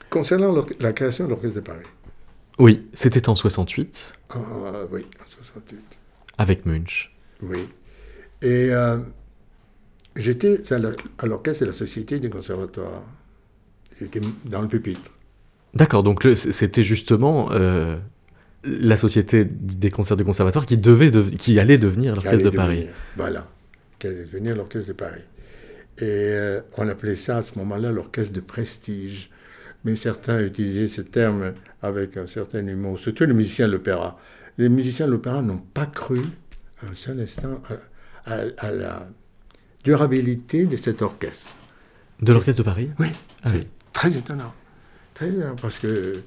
Concernant 0.09 0.65
la 0.79 0.93
création 0.93 1.25
de 1.25 1.31
l'Orchestre 1.31 1.55
de 1.55 1.61
Paris. 1.61 1.85
Oui, 2.57 2.87
c'était 2.93 3.27
en 3.29 3.35
68. 3.35 4.13
Ah 4.29 4.37
oui, 4.91 5.05
en 5.21 5.29
68. 5.29 5.79
Avec 6.37 6.65
Munch. 6.65 7.14
Oui. 7.49 7.67
Et 8.41 8.69
euh, 8.71 8.97
j'étais 10.15 10.61
à 10.71 11.25
l'orchestre 11.25 11.61
de 11.61 11.67
la 11.67 11.73
Société 11.73 12.19
des 12.19 12.29
conservatoires. 12.29 13.03
J'étais 13.99 14.21
dans 14.45 14.61
le 14.61 14.67
pupitre. 14.67 15.11
D'accord, 15.73 16.03
donc 16.03 16.25
c'était 16.35 16.83
justement 16.83 17.51
euh, 17.51 17.97
la 18.63 18.97
Société 18.97 19.45
des 19.45 19.91
concerts 19.91 20.17
du 20.17 20.23
conservatoire 20.23 20.65
qui, 20.65 20.77
devait 20.77 21.11
qui 21.37 21.59
allait 21.59 21.77
devenir 21.77 22.15
l'Orchestre 22.15 22.49
de 22.49 22.55
Paris. 22.55 22.87
Voilà, 23.17 23.47
qui 23.99 24.07
allait 24.07 24.23
devenir 24.23 24.55
l'Orchestre 24.55 24.89
de 24.89 24.93
Paris. 24.93 25.21
Et 25.97 26.03
euh, 26.03 26.61
on 26.77 26.87
appelait 26.89 27.15
ça 27.15 27.37
à 27.37 27.41
ce 27.41 27.57
moment-là 27.59 27.91
l'orchestre 27.91 28.33
de 28.33 28.41
prestige. 28.41 29.29
Mais 29.85 29.95
certains 29.95 30.41
utilisaient 30.41 30.87
ce 30.87 31.01
terme 31.01 31.53
avec 31.81 32.17
un 32.17 32.27
certain 32.27 32.65
humour, 32.65 32.97
surtout 32.97 33.25
les 33.25 33.33
musiciens 33.33 33.67
de 33.67 33.73
l'opéra. 33.73 34.19
Les 34.57 34.67
musiciens 34.67 35.05
de 35.05 35.11
l'opéra 35.11 35.41
n'ont 35.41 35.59
pas 35.59 35.85
cru 35.85 36.19
un 36.83 36.93
seul 36.93 37.19
instant 37.21 37.61
à, 38.25 38.71
la 38.71 39.07
durabilité 39.83 40.65
de 40.65 40.77
cet 40.77 41.01
orchestre. 41.01 41.55
De 42.21 42.33
l'orchestre 42.33 42.63
de 42.63 42.65
Paris 42.65 42.89
Oui, 42.99 43.07
ah 43.43 43.51
très 43.93 44.17
étonnant. 44.17 44.53
Très 45.13 45.29
étonnant 45.29 45.55
parce 45.61 45.79
que, 45.79 46.21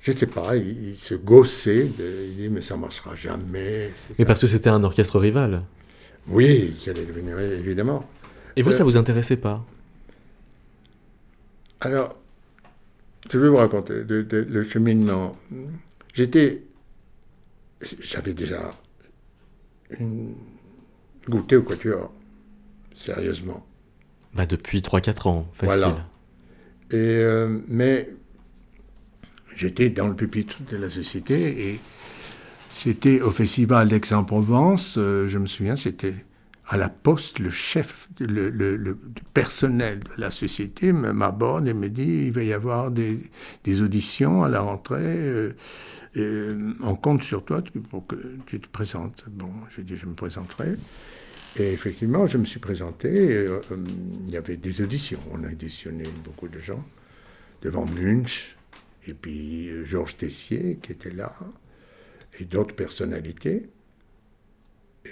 je 0.00 0.12
ne 0.12 0.16
sais 0.16 0.26
pas, 0.26 0.56
il, 0.56 0.96
se 0.96 1.14
gossait, 1.14 1.86
il 1.86 2.36
dit 2.36 2.48
mais 2.48 2.60
ça 2.60 2.76
ne 2.76 2.80
marchera 2.80 3.14
jamais. 3.14 3.92
Mais 4.18 4.24
parce 4.24 4.40
que 4.40 4.46
c'était 4.46 4.70
un 4.70 4.82
orchestre 4.84 5.18
rival 5.18 5.62
Oui, 6.26 6.74
qui 6.78 6.90
allait 6.90 7.06
devenir, 7.06 7.38
évidemment. 7.38 8.08
Et 8.56 8.62
vous, 8.62 8.70
ça 8.70 8.78
ça 8.78 8.82
euh, 8.82 8.86
vous 8.86 8.96
intéressait 8.96 9.36
pas? 9.36 9.64
Alors, 11.80 12.16
je 13.30 13.38
vais 13.38 13.48
vous 13.48 13.56
raconter 13.56 14.04
le 14.04 14.64
cheminement. 14.64 15.36
J'étais, 16.14 16.62
j'avais 18.00 18.34
déjà 18.34 18.70
une... 20.00 20.34
goûté 21.28 21.56
au 21.56 21.62
quatuor, 21.62 22.12
sérieusement. 22.94 23.66
Bah 24.34 24.46
depuis 24.46 24.80
3-4 24.80 25.28
ans, 25.28 25.46
facile. 25.52 25.78
Voilà. 25.78 26.08
Et, 26.90 26.96
euh, 26.96 27.58
mais 27.68 28.08
j'étais 29.56 29.90
dans 29.90 30.08
le 30.08 30.14
pupitre 30.14 30.58
de 30.70 30.76
la 30.76 30.90
société 30.90 31.68
et 31.68 31.80
c'était 32.70 33.20
au 33.20 33.30
festival 33.30 33.88
d'Aix-en-Provence, 33.88 34.94
euh, 34.96 35.28
je 35.28 35.38
me 35.38 35.46
souviens, 35.46 35.76
c'était 35.76 36.14
à 36.66 36.76
la 36.78 36.88
poste, 36.88 37.38
le 37.38 37.50
chef, 37.50 38.08
le, 38.18 38.48
le, 38.48 38.98
personnel 39.34 40.00
de 40.00 40.20
la 40.20 40.30
société 40.30 40.92
m'aborde 40.92 41.68
et 41.68 41.74
me 41.74 41.90
dit 41.90 42.26
il 42.26 42.32
va 42.32 42.42
y 42.42 42.52
avoir 42.52 42.90
des, 42.90 43.18
des 43.64 43.82
auditions 43.82 44.42
à 44.42 44.48
la 44.48 44.60
rentrée. 44.60 45.00
Euh, 45.02 45.52
euh, 46.16 46.74
on 46.82 46.94
compte 46.94 47.22
sur 47.22 47.44
toi 47.44 47.62
pour 47.90 48.06
que 48.06 48.16
tu 48.46 48.60
te 48.60 48.68
présentes. 48.68 49.24
Bon, 49.28 49.52
j'ai 49.74 49.82
dit, 49.82 49.96
je 49.96 50.06
me 50.06 50.14
présenterai. 50.14 50.74
Et 51.56 51.72
effectivement, 51.72 52.26
je 52.26 52.38
me 52.38 52.44
suis 52.44 52.60
présenté. 52.60 53.08
Euh, 53.10 53.60
il 54.26 54.30
y 54.30 54.36
avait 54.36 54.56
des 54.56 54.80
auditions. 54.82 55.20
On 55.32 55.44
a 55.44 55.48
auditionné 55.48 56.04
beaucoup 56.24 56.48
de 56.48 56.58
gens 56.58 56.84
devant 57.62 57.86
Munch, 57.86 58.56
et 59.06 59.14
puis 59.14 59.68
euh, 59.68 59.84
Georges 59.84 60.16
Tessier 60.16 60.78
qui 60.82 60.92
était 60.92 61.12
là, 61.12 61.32
et 62.40 62.44
d'autres 62.44 62.74
personnalités. 62.74 63.68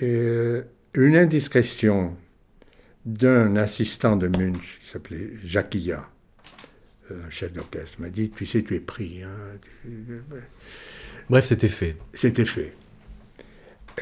Et 0.01 0.61
une 0.94 1.16
indiscrétion 1.16 2.16
d'un 3.05 3.57
assistant 3.57 4.16
de 4.16 4.28
Munch 4.28 4.80
qui 4.80 4.90
s'appelait 4.90 5.30
Jacquilla, 5.44 6.09
un 7.26 7.30
chef 7.30 7.52
d'orchestre, 7.52 8.00
m'a 8.00 8.11
dit 8.11 8.30
Tu 8.30 8.46
sais, 8.46 8.62
tu 8.62 8.74
es 8.74 8.80
pris. 8.80 9.22
Hein. 9.22 9.30
Bref, 11.28 11.44
c'était 11.44 11.68
fait. 11.68 11.96
C'était 12.12 12.44
fait. 12.44 12.74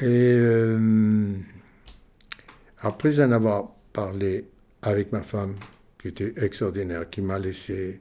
Et 0.03 0.05
euh, 0.05 1.33
après 2.79 3.21
en 3.21 3.33
avoir 3.33 3.73
parlé 3.93 4.47
avec 4.83 5.13
ma 5.13 5.23
femme, 5.23 5.55
qui 6.01 6.09
était 6.09 6.35
extraordinaire, 6.37 7.11
qui 7.11 7.21
m'a 7.21 7.39
laissé 7.39 8.01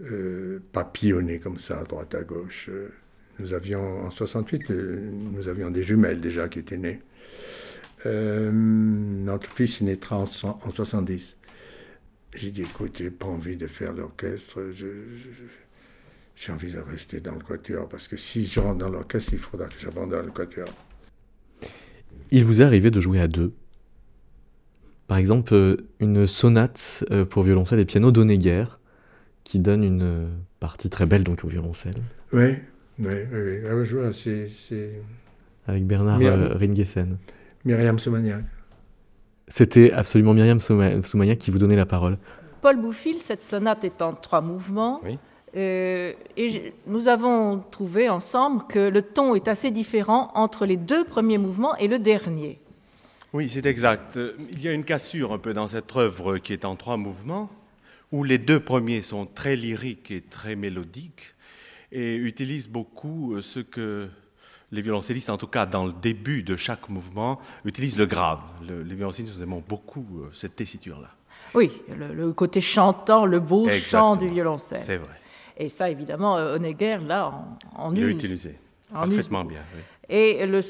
euh, 0.00 0.60
papillonner 0.72 1.40
comme 1.40 1.58
ça, 1.58 1.80
à 1.80 1.84
droite 1.84 2.14
à 2.14 2.22
gauche, 2.22 2.70
euh, 2.70 2.90
nous 3.38 3.52
avions, 3.52 4.00
en 4.04 4.10
68, 4.10 4.70
nous 4.70 5.48
avions 5.48 5.70
des 5.70 5.82
jumelles 5.82 6.20
déjà 6.20 6.48
qui 6.48 6.60
étaient 6.60 6.78
nées. 6.78 7.00
notre 8.04 9.50
fils 9.50 9.80
est 9.80 9.84
né 9.84 10.00
en, 10.10 10.24
en 10.44 10.70
70. 10.70 11.36
J'ai 12.34 12.50
dit, 12.50 12.62
écoute, 12.62 12.96
j'ai 12.98 13.10
pas 13.10 13.26
envie 13.26 13.56
de 13.56 13.66
faire 13.66 13.92
l'orchestre, 13.92 14.60
j'ai 16.36 16.52
envie 16.52 16.70
de 16.70 16.78
rester 16.78 17.20
dans 17.20 17.34
le 17.34 17.40
quatuor, 17.40 17.88
parce 17.88 18.06
que 18.06 18.16
si 18.16 18.46
je 18.46 18.60
rentre 18.60 18.78
dans 18.78 18.90
l'orchestre, 18.90 19.32
il 19.32 19.38
faudra 19.38 19.66
que 19.66 19.78
j'abandonne 19.78 20.26
le 20.26 20.32
quatuor. 20.32 20.68
Il 22.30 22.44
vous 22.44 22.60
est 22.60 22.64
arrivé 22.64 22.90
de 22.90 23.00
jouer 23.00 23.20
à 23.20 23.28
deux 23.28 23.52
Par 25.06 25.16
exemple, 25.16 25.54
euh, 25.54 25.76
une 26.00 26.26
sonate 26.26 27.04
euh, 27.10 27.24
pour 27.24 27.42
violoncelle 27.42 27.80
et 27.80 27.86
piano 27.86 28.12
d'Onegger, 28.12 28.64
qui 29.44 29.58
donne 29.58 29.82
une 29.82 30.02
euh, 30.02 30.28
partie 30.60 30.90
très 30.90 31.06
belle 31.06 31.24
donc 31.24 31.42
au 31.44 31.48
violoncelle. 31.48 31.96
Oui, 32.34 32.56
oui, 32.98 33.14
oui. 33.32 33.60
Ah, 33.66 33.84
je 33.84 33.96
vois, 33.96 34.12
c'est... 34.12 34.46
Avec 35.66 35.86
Bernard 35.86 36.20
Ringesen. 36.58 37.16
Myriam 37.64 37.98
Soumaniac. 37.98 38.44
C'était 39.48 39.92
absolument 39.92 40.34
Myriam 40.34 40.60
Soumaniac 40.60 41.38
qui 41.38 41.50
vous 41.50 41.58
donnait 41.58 41.76
la 41.76 41.86
parole. 41.86 42.18
Paul 42.60 42.80
Bouffil, 42.80 43.18
cette 43.18 43.44
sonate 43.44 43.84
est 43.84 44.02
en 44.02 44.14
trois 44.14 44.40
mouvements. 44.40 45.00
Euh, 45.56 46.12
et 46.36 46.74
nous 46.86 47.08
avons 47.08 47.62
trouvé 47.70 48.08
ensemble 48.08 48.64
que 48.68 48.78
le 48.78 49.02
ton 49.02 49.34
est 49.34 49.48
assez 49.48 49.70
différent 49.70 50.30
entre 50.34 50.66
les 50.66 50.76
deux 50.76 51.04
premiers 51.04 51.38
mouvements 51.38 51.74
et 51.76 51.88
le 51.88 51.98
dernier. 51.98 52.60
Oui, 53.32 53.48
c'est 53.48 53.66
exact. 53.66 54.18
Il 54.50 54.60
y 54.60 54.68
a 54.68 54.72
une 54.72 54.84
cassure 54.84 55.32
un 55.32 55.38
peu 55.38 55.52
dans 55.52 55.68
cette 55.68 55.94
œuvre 55.96 56.38
qui 56.38 56.52
est 56.52 56.64
en 56.64 56.76
trois 56.76 56.96
mouvements, 56.96 57.50
où 58.12 58.24
les 58.24 58.38
deux 58.38 58.60
premiers 58.60 59.02
sont 59.02 59.26
très 59.26 59.56
lyriques 59.56 60.10
et 60.10 60.20
très 60.20 60.56
mélodiques, 60.56 61.34
et 61.92 62.16
utilisent 62.16 62.68
beaucoup 62.68 63.40
ce 63.40 63.60
que 63.60 64.08
les 64.70 64.82
violoncellistes, 64.82 65.30
en 65.30 65.36
tout 65.36 65.46
cas 65.46 65.66
dans 65.66 65.86
le 65.86 65.92
début 65.92 66.42
de 66.42 66.56
chaque 66.56 66.88
mouvement, 66.88 67.40
utilisent 67.64 67.96
le 67.98 68.06
grave. 68.06 68.40
les 68.62 68.94
violoncellistes, 68.94 69.34
nous 69.36 69.42
aimons 69.42 69.62
beaucoup 69.66 70.06
euh, 70.18 70.30
cette 70.32 70.56
tessiture-là. 70.56 71.10
Oui, 71.54 71.72
le, 71.96 72.32
côté 72.32 72.60
chantant, 72.60 73.24
le 73.24 73.40
beau 73.40 73.68
chant 73.68 74.16
du 74.16 74.28
violoncelle. 74.28 74.82
C'est 74.84 74.98
vrai. 74.98 75.14
Et 75.56 75.68
ça, 75.68 75.90
évidemment, 75.90 76.36
euh, 76.36 76.56
Honegger, 76.56 76.98
là, 76.98 77.28
en, 77.74 77.88
en 77.88 77.94
Il 77.94 78.08
utilisé. 78.08 78.58
Parfaitement 78.92 79.44
bien, 79.44 79.60
oui. 79.74 79.82
Et 80.10 80.46
le, 80.46 80.62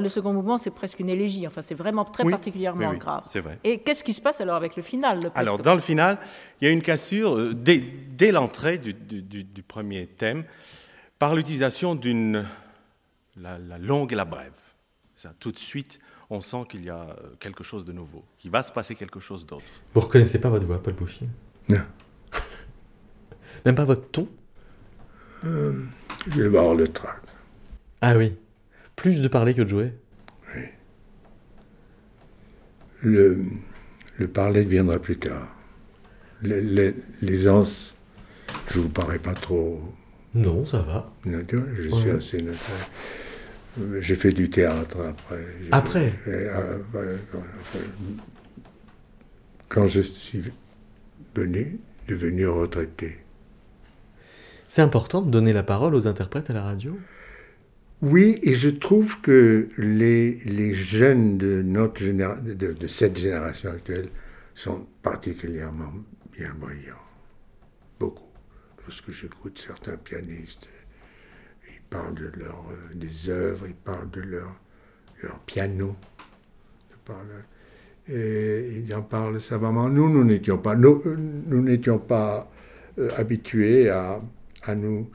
le, 0.00 0.08
second 0.08 0.32
mouvement, 0.32 0.56
c'est 0.56 0.70
presque 0.70 1.00
une 1.00 1.10
élégie. 1.10 1.46
Enfin, 1.46 1.60
c'est 1.60 1.74
vraiment 1.74 2.04
très 2.04 2.24
particulièrement 2.24 2.90
oui, 2.90 2.98
grave. 2.98 3.24
C'est 3.28 3.40
vrai. 3.40 3.58
Et 3.62 3.78
qu'est-ce 3.78 4.02
qui 4.02 4.14
se 4.14 4.22
passe 4.22 4.40
alors 4.40 4.56
avec 4.56 4.74
le 4.74 4.82
final 4.82 5.20
Alors, 5.34 5.58
dans 5.58 5.74
le 5.74 5.80
final, 5.80 6.16
il 6.60 6.64
y 6.64 6.68
a 6.68 6.72
une 6.72 6.80
cassure 6.80 7.36
euh, 7.36 7.52
dès, 7.54 7.76
dès 7.76 8.32
l'entrée 8.32 8.78
du, 8.78 8.94
du, 8.94 9.44
du, 9.44 9.62
premier 9.62 10.06
thème 10.06 10.44
par 11.18 11.34
l'utilisation 11.34 11.94
d'une 11.94 12.46
la, 13.36 13.78
longue 13.78 14.12
et 14.12 14.16
la 14.16 14.24
brève. 14.24 14.52
Ça, 15.14 15.32
tout 15.38 15.52
de 15.52 15.58
suite, 15.58 15.98
on 16.30 16.40
sent 16.40 16.64
qu'il 16.68 16.84
y 16.84 16.90
a 16.90 17.02
euh, 17.02 17.14
quelque 17.40 17.64
chose 17.64 17.84
de 17.84 17.92
nouveau, 17.92 18.24
qu'il 18.38 18.50
va 18.50 18.62
se 18.62 18.72
passer 18.72 18.94
quelque 18.94 19.20
chose 19.20 19.46
d'autre. 19.46 19.64
Vous 19.94 20.00
reconnaissez 20.00 20.40
pas 20.40 20.50
votre 20.50 20.66
voix, 20.66 20.82
Paul 20.82 20.94
Bouffier? 20.94 21.28
Non. 21.68 21.80
Même 23.64 23.74
pas 23.74 23.84
votre 23.84 24.08
ton? 24.10 24.28
Euh, 25.44 25.84
Je 26.30 26.42
vais 26.42 26.48
voir 26.48 26.74
le 26.74 26.88
trac. 26.88 27.20
Ah 28.00 28.16
oui. 28.16 28.36
Plus 28.94 29.20
de 29.20 29.28
parler 29.28 29.54
que 29.54 29.62
de 29.62 29.68
jouer 29.68 29.92
Oui. 30.54 30.62
Le, 33.02 33.44
le 34.16 34.28
parler 34.28 34.64
viendra 34.64 34.98
plus 34.98 35.18
tard. 35.18 35.48
L'aisance, 36.42 37.96
je 38.68 38.80
vous 38.80 38.88
parais 38.90 39.18
pas 39.18 39.34
trop. 39.34 39.80
Non, 40.34 40.66
ça 40.66 40.80
va. 40.80 41.12
je 41.24 41.88
suis 41.88 42.10
assez 42.10 42.44
j'ai 44.00 44.16
fait 44.16 44.32
du 44.32 44.48
théâtre 44.50 44.98
après. 45.00 45.44
Après 45.72 46.12
euh, 46.28 46.78
Quand 49.68 49.88
je 49.88 50.00
suis 50.00 50.42
venu, 51.34 51.78
devenu 52.08 52.46
retraité. 52.46 53.18
C'est 54.68 54.82
important 54.82 55.22
de 55.22 55.30
donner 55.30 55.52
la 55.52 55.62
parole 55.62 55.94
aux 55.94 56.06
interprètes 56.06 56.50
à 56.50 56.52
la 56.52 56.62
radio? 56.62 56.98
Oui, 58.02 58.38
et 58.42 58.54
je 58.54 58.68
trouve 58.68 59.20
que 59.20 59.68
les, 59.78 60.34
les 60.44 60.74
jeunes 60.74 61.38
de, 61.38 61.62
notre 61.62 62.04
de, 62.04 62.72
de, 62.72 62.86
cette 62.86 63.18
génération 63.18 63.70
actuelle 63.70 64.10
sont 64.54 64.86
particulièrement 65.02 65.92
bien 66.32 66.54
brillants. 66.58 66.94
Beaucoup. 67.98 68.28
Lorsque 68.86 69.12
j'écoute 69.12 69.62
certains 69.64 69.96
pianistes, 69.96 70.66
parlent 71.96 72.14
de 72.14 72.30
leur, 72.38 72.64
euh, 72.70 72.94
des 72.94 73.30
œuvres, 73.30 73.66
ils 73.66 73.74
parlent 73.74 74.10
de 74.10 74.20
leur, 74.20 74.54
leur 75.22 75.38
piano. 75.40 75.96
et 78.08 78.82
ils 78.84 78.94
en 78.94 79.02
parlent 79.02 79.40
savamment. 79.40 79.88
Nous, 79.88 80.08
nous 80.08 80.24
n'étions 80.24 80.58
pas, 80.58 80.74
nous, 80.76 81.02
euh, 81.06 81.16
n'étions 81.60 81.98
pas 81.98 82.50
euh, 82.98 83.10
habitués 83.16 83.88
à, 83.90 84.18
à 84.64 84.74
nous, 84.74 85.08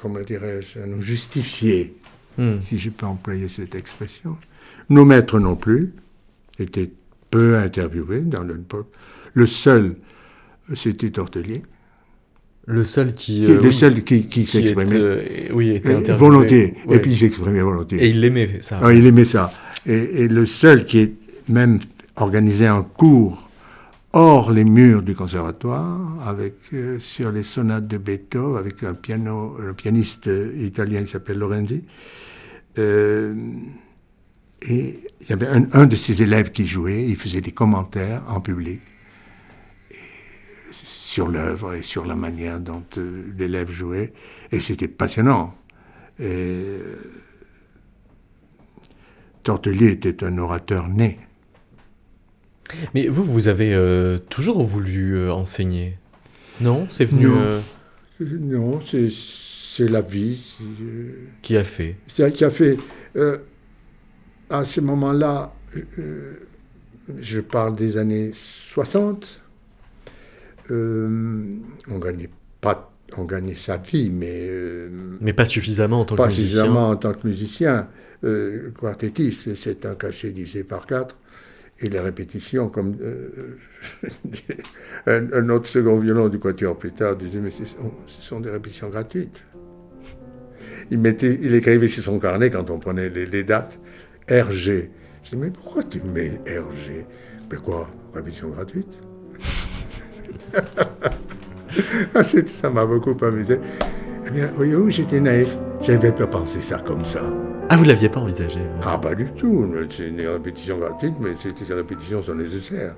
comment 0.00 0.20
dirais-je, 0.20 0.80
à 0.80 0.86
nous 0.86 1.00
justifier, 1.00 1.94
hmm. 2.38 2.60
si 2.60 2.76
je 2.78 2.90
peux 2.90 3.06
employer 3.06 3.48
cette 3.48 3.74
expression. 3.76 4.36
Nos 4.88 5.04
maîtres 5.04 5.38
non 5.38 5.54
plus 5.54 5.92
étaient 6.58 6.90
peu 7.30 7.56
interviewés 7.56 8.22
dans 8.22 8.42
l'époque. 8.42 8.92
Le 9.34 9.46
seul, 9.46 9.94
c'était 10.74 11.10
Tortelier. 11.10 11.62
Le 12.70 12.84
seul 12.84 13.14
qui. 13.14 13.46
le 13.46 13.64
euh, 13.64 13.72
seul 13.72 14.04
qui, 14.04 14.26
qui, 14.26 14.46
s'exprimait. 14.46 14.94
Euh, 14.94 15.24
oui, 15.52 15.70
était 15.70 15.92
interviewé. 15.92 16.18
Volontiers. 16.18 16.74
Et 16.88 17.00
puis 17.00 17.10
il 17.12 17.18
s'exprimait 17.18 17.62
volontiers. 17.62 18.00
Et 18.00 18.10
il 18.10 18.24
aimait 18.24 18.48
ça. 18.60 18.78
Ah, 18.80 18.92
il 18.92 19.04
aimait 19.06 19.24
ça. 19.24 19.52
Et, 19.86 20.28
le 20.28 20.46
seul 20.46 20.84
qui 20.84 21.00
est 21.00 21.12
même 21.48 21.80
organisé 22.14 22.68
un 22.68 22.82
cours 22.82 23.48
hors 24.12 24.52
les 24.52 24.62
murs 24.62 25.02
du 25.02 25.16
conservatoire, 25.16 25.98
avec, 26.26 26.54
euh, 26.72 27.00
sur 27.00 27.32
les 27.32 27.42
sonates 27.42 27.88
de 27.88 27.98
Beethoven, 27.98 28.56
avec 28.56 28.84
un, 28.84 28.94
piano, 28.94 29.56
un 29.68 29.72
pianiste 29.72 30.30
italien 30.56 31.02
qui 31.02 31.10
s'appelle 31.10 31.38
Lorenzi. 31.38 31.82
et 32.76 33.32
il 34.62 35.28
y 35.28 35.32
avait 35.32 35.48
un, 35.48 35.66
un 35.72 35.86
de 35.86 35.96
ses 35.96 36.22
élèves 36.22 36.52
qui 36.52 36.68
jouait, 36.68 37.04
il 37.04 37.16
faisait 37.16 37.40
des 37.40 37.52
commentaires 37.52 38.22
en 38.28 38.40
public 38.40 38.80
sur 41.20 41.28
l'œuvre 41.28 41.74
et 41.74 41.82
sur 41.82 42.06
la 42.06 42.14
manière 42.14 42.60
dont 42.60 42.82
euh, 42.96 43.24
l'élève 43.36 43.70
jouait. 43.70 44.14
Et 44.52 44.60
c'était 44.60 44.88
passionnant. 44.88 45.54
Et, 46.18 46.24
euh, 46.24 46.96
Tortelier 49.42 49.90
était 49.90 50.24
un 50.24 50.38
orateur 50.38 50.88
né. 50.88 51.18
Mais 52.94 53.08
vous, 53.08 53.22
vous 53.22 53.48
avez 53.48 53.74
euh, 53.74 54.16
toujours 54.30 54.62
voulu 54.62 55.28
enseigner 55.28 55.98
Non? 56.62 56.86
C'est 56.88 57.04
venu. 57.04 57.28
Non, 58.20 58.80
c'est 58.80 59.88
la 59.90 60.00
vie. 60.00 60.56
Qui 61.42 61.58
a 61.58 61.64
fait 61.64 61.96
Qui 62.06 62.44
a 62.44 62.50
fait. 62.50 62.78
à 64.48 64.64
ce 64.64 64.80
moment-là, 64.80 65.54
je 67.18 67.40
parle 67.40 67.76
des 67.76 67.98
années 67.98 68.30
60, 68.32 69.24
euh, 69.24 69.49
on 70.70 71.98
gagnait 71.98 72.30
pas, 72.60 72.92
on 73.16 73.24
gagnait 73.24 73.54
sa 73.54 73.76
vie, 73.76 74.10
mais 74.10 74.46
euh, 74.48 74.88
mais 75.20 75.32
pas 75.32 75.44
suffisamment 75.44 76.00
en 76.00 76.04
tant 76.04 76.16
que 76.16 76.22
musicien. 76.22 76.44
Pas 76.44 76.48
suffisamment 76.48 76.88
en 76.90 76.96
tant 76.96 77.12
que 77.12 77.26
musicien. 77.26 77.88
Euh, 78.22 78.70
quartettiste, 78.78 79.54
c'est 79.54 79.86
un 79.86 79.94
cachet 79.94 80.30
divisé 80.30 80.64
par 80.64 80.86
quatre. 80.86 81.16
Et 81.82 81.88
les 81.88 81.98
répétitions, 81.98 82.68
comme 82.68 82.94
un, 85.06 85.48
autre 85.48 85.66
second 85.66 85.98
violon 85.98 86.28
du 86.28 86.38
quatuor 86.38 86.76
plus 86.76 86.92
tard 86.92 87.16
disait, 87.16 87.40
mais 87.40 87.50
ce 87.50 87.64
sont, 88.18 88.40
des 88.40 88.50
répétitions 88.50 88.90
gratuites. 88.90 89.42
Il, 90.90 90.98
mettait, 90.98 91.38
il 91.40 91.54
écrivait 91.54 91.88
sur 91.88 92.02
son 92.02 92.18
carnet, 92.18 92.50
quand 92.50 92.68
on 92.68 92.78
prenait 92.78 93.08
les, 93.08 93.24
les 93.24 93.44
dates, 93.44 93.78
RG. 94.30 94.90
Je 95.24 95.30
dis, 95.30 95.36
mais 95.36 95.50
pourquoi 95.50 95.82
tu 95.84 96.02
mets 96.02 96.42
RG 96.46 97.06
Mais 97.50 97.56
quoi? 97.56 97.88
Répétition 98.12 98.50
gratuite? 98.50 98.98
ça 102.46 102.70
m'a 102.70 102.84
beaucoup 102.84 103.16
amusé. 103.24 103.60
Eh 104.26 104.30
bien, 104.30 104.50
oui, 104.58 104.74
oui 104.74 104.92
j'étais 104.92 105.20
naïf. 105.20 105.56
J'avais 105.82 106.12
pas 106.12 106.26
pensé 106.26 106.60
ça 106.60 106.78
comme 106.78 107.04
ça. 107.04 107.22
Ah, 107.68 107.76
vous 107.76 107.84
l'aviez 107.84 108.08
pas 108.08 108.20
envisagé 108.20 108.60
Ah, 108.84 108.98
pas 108.98 109.14
du 109.14 109.26
tout. 109.26 109.72
C'est 109.88 110.08
une 110.08 110.20
répétition 110.26 110.78
gratuite, 110.78 111.14
mais 111.20 111.30
ces 111.38 111.72
répétitions 111.74 112.22
sont 112.22 112.34
nécessaires. 112.34 112.94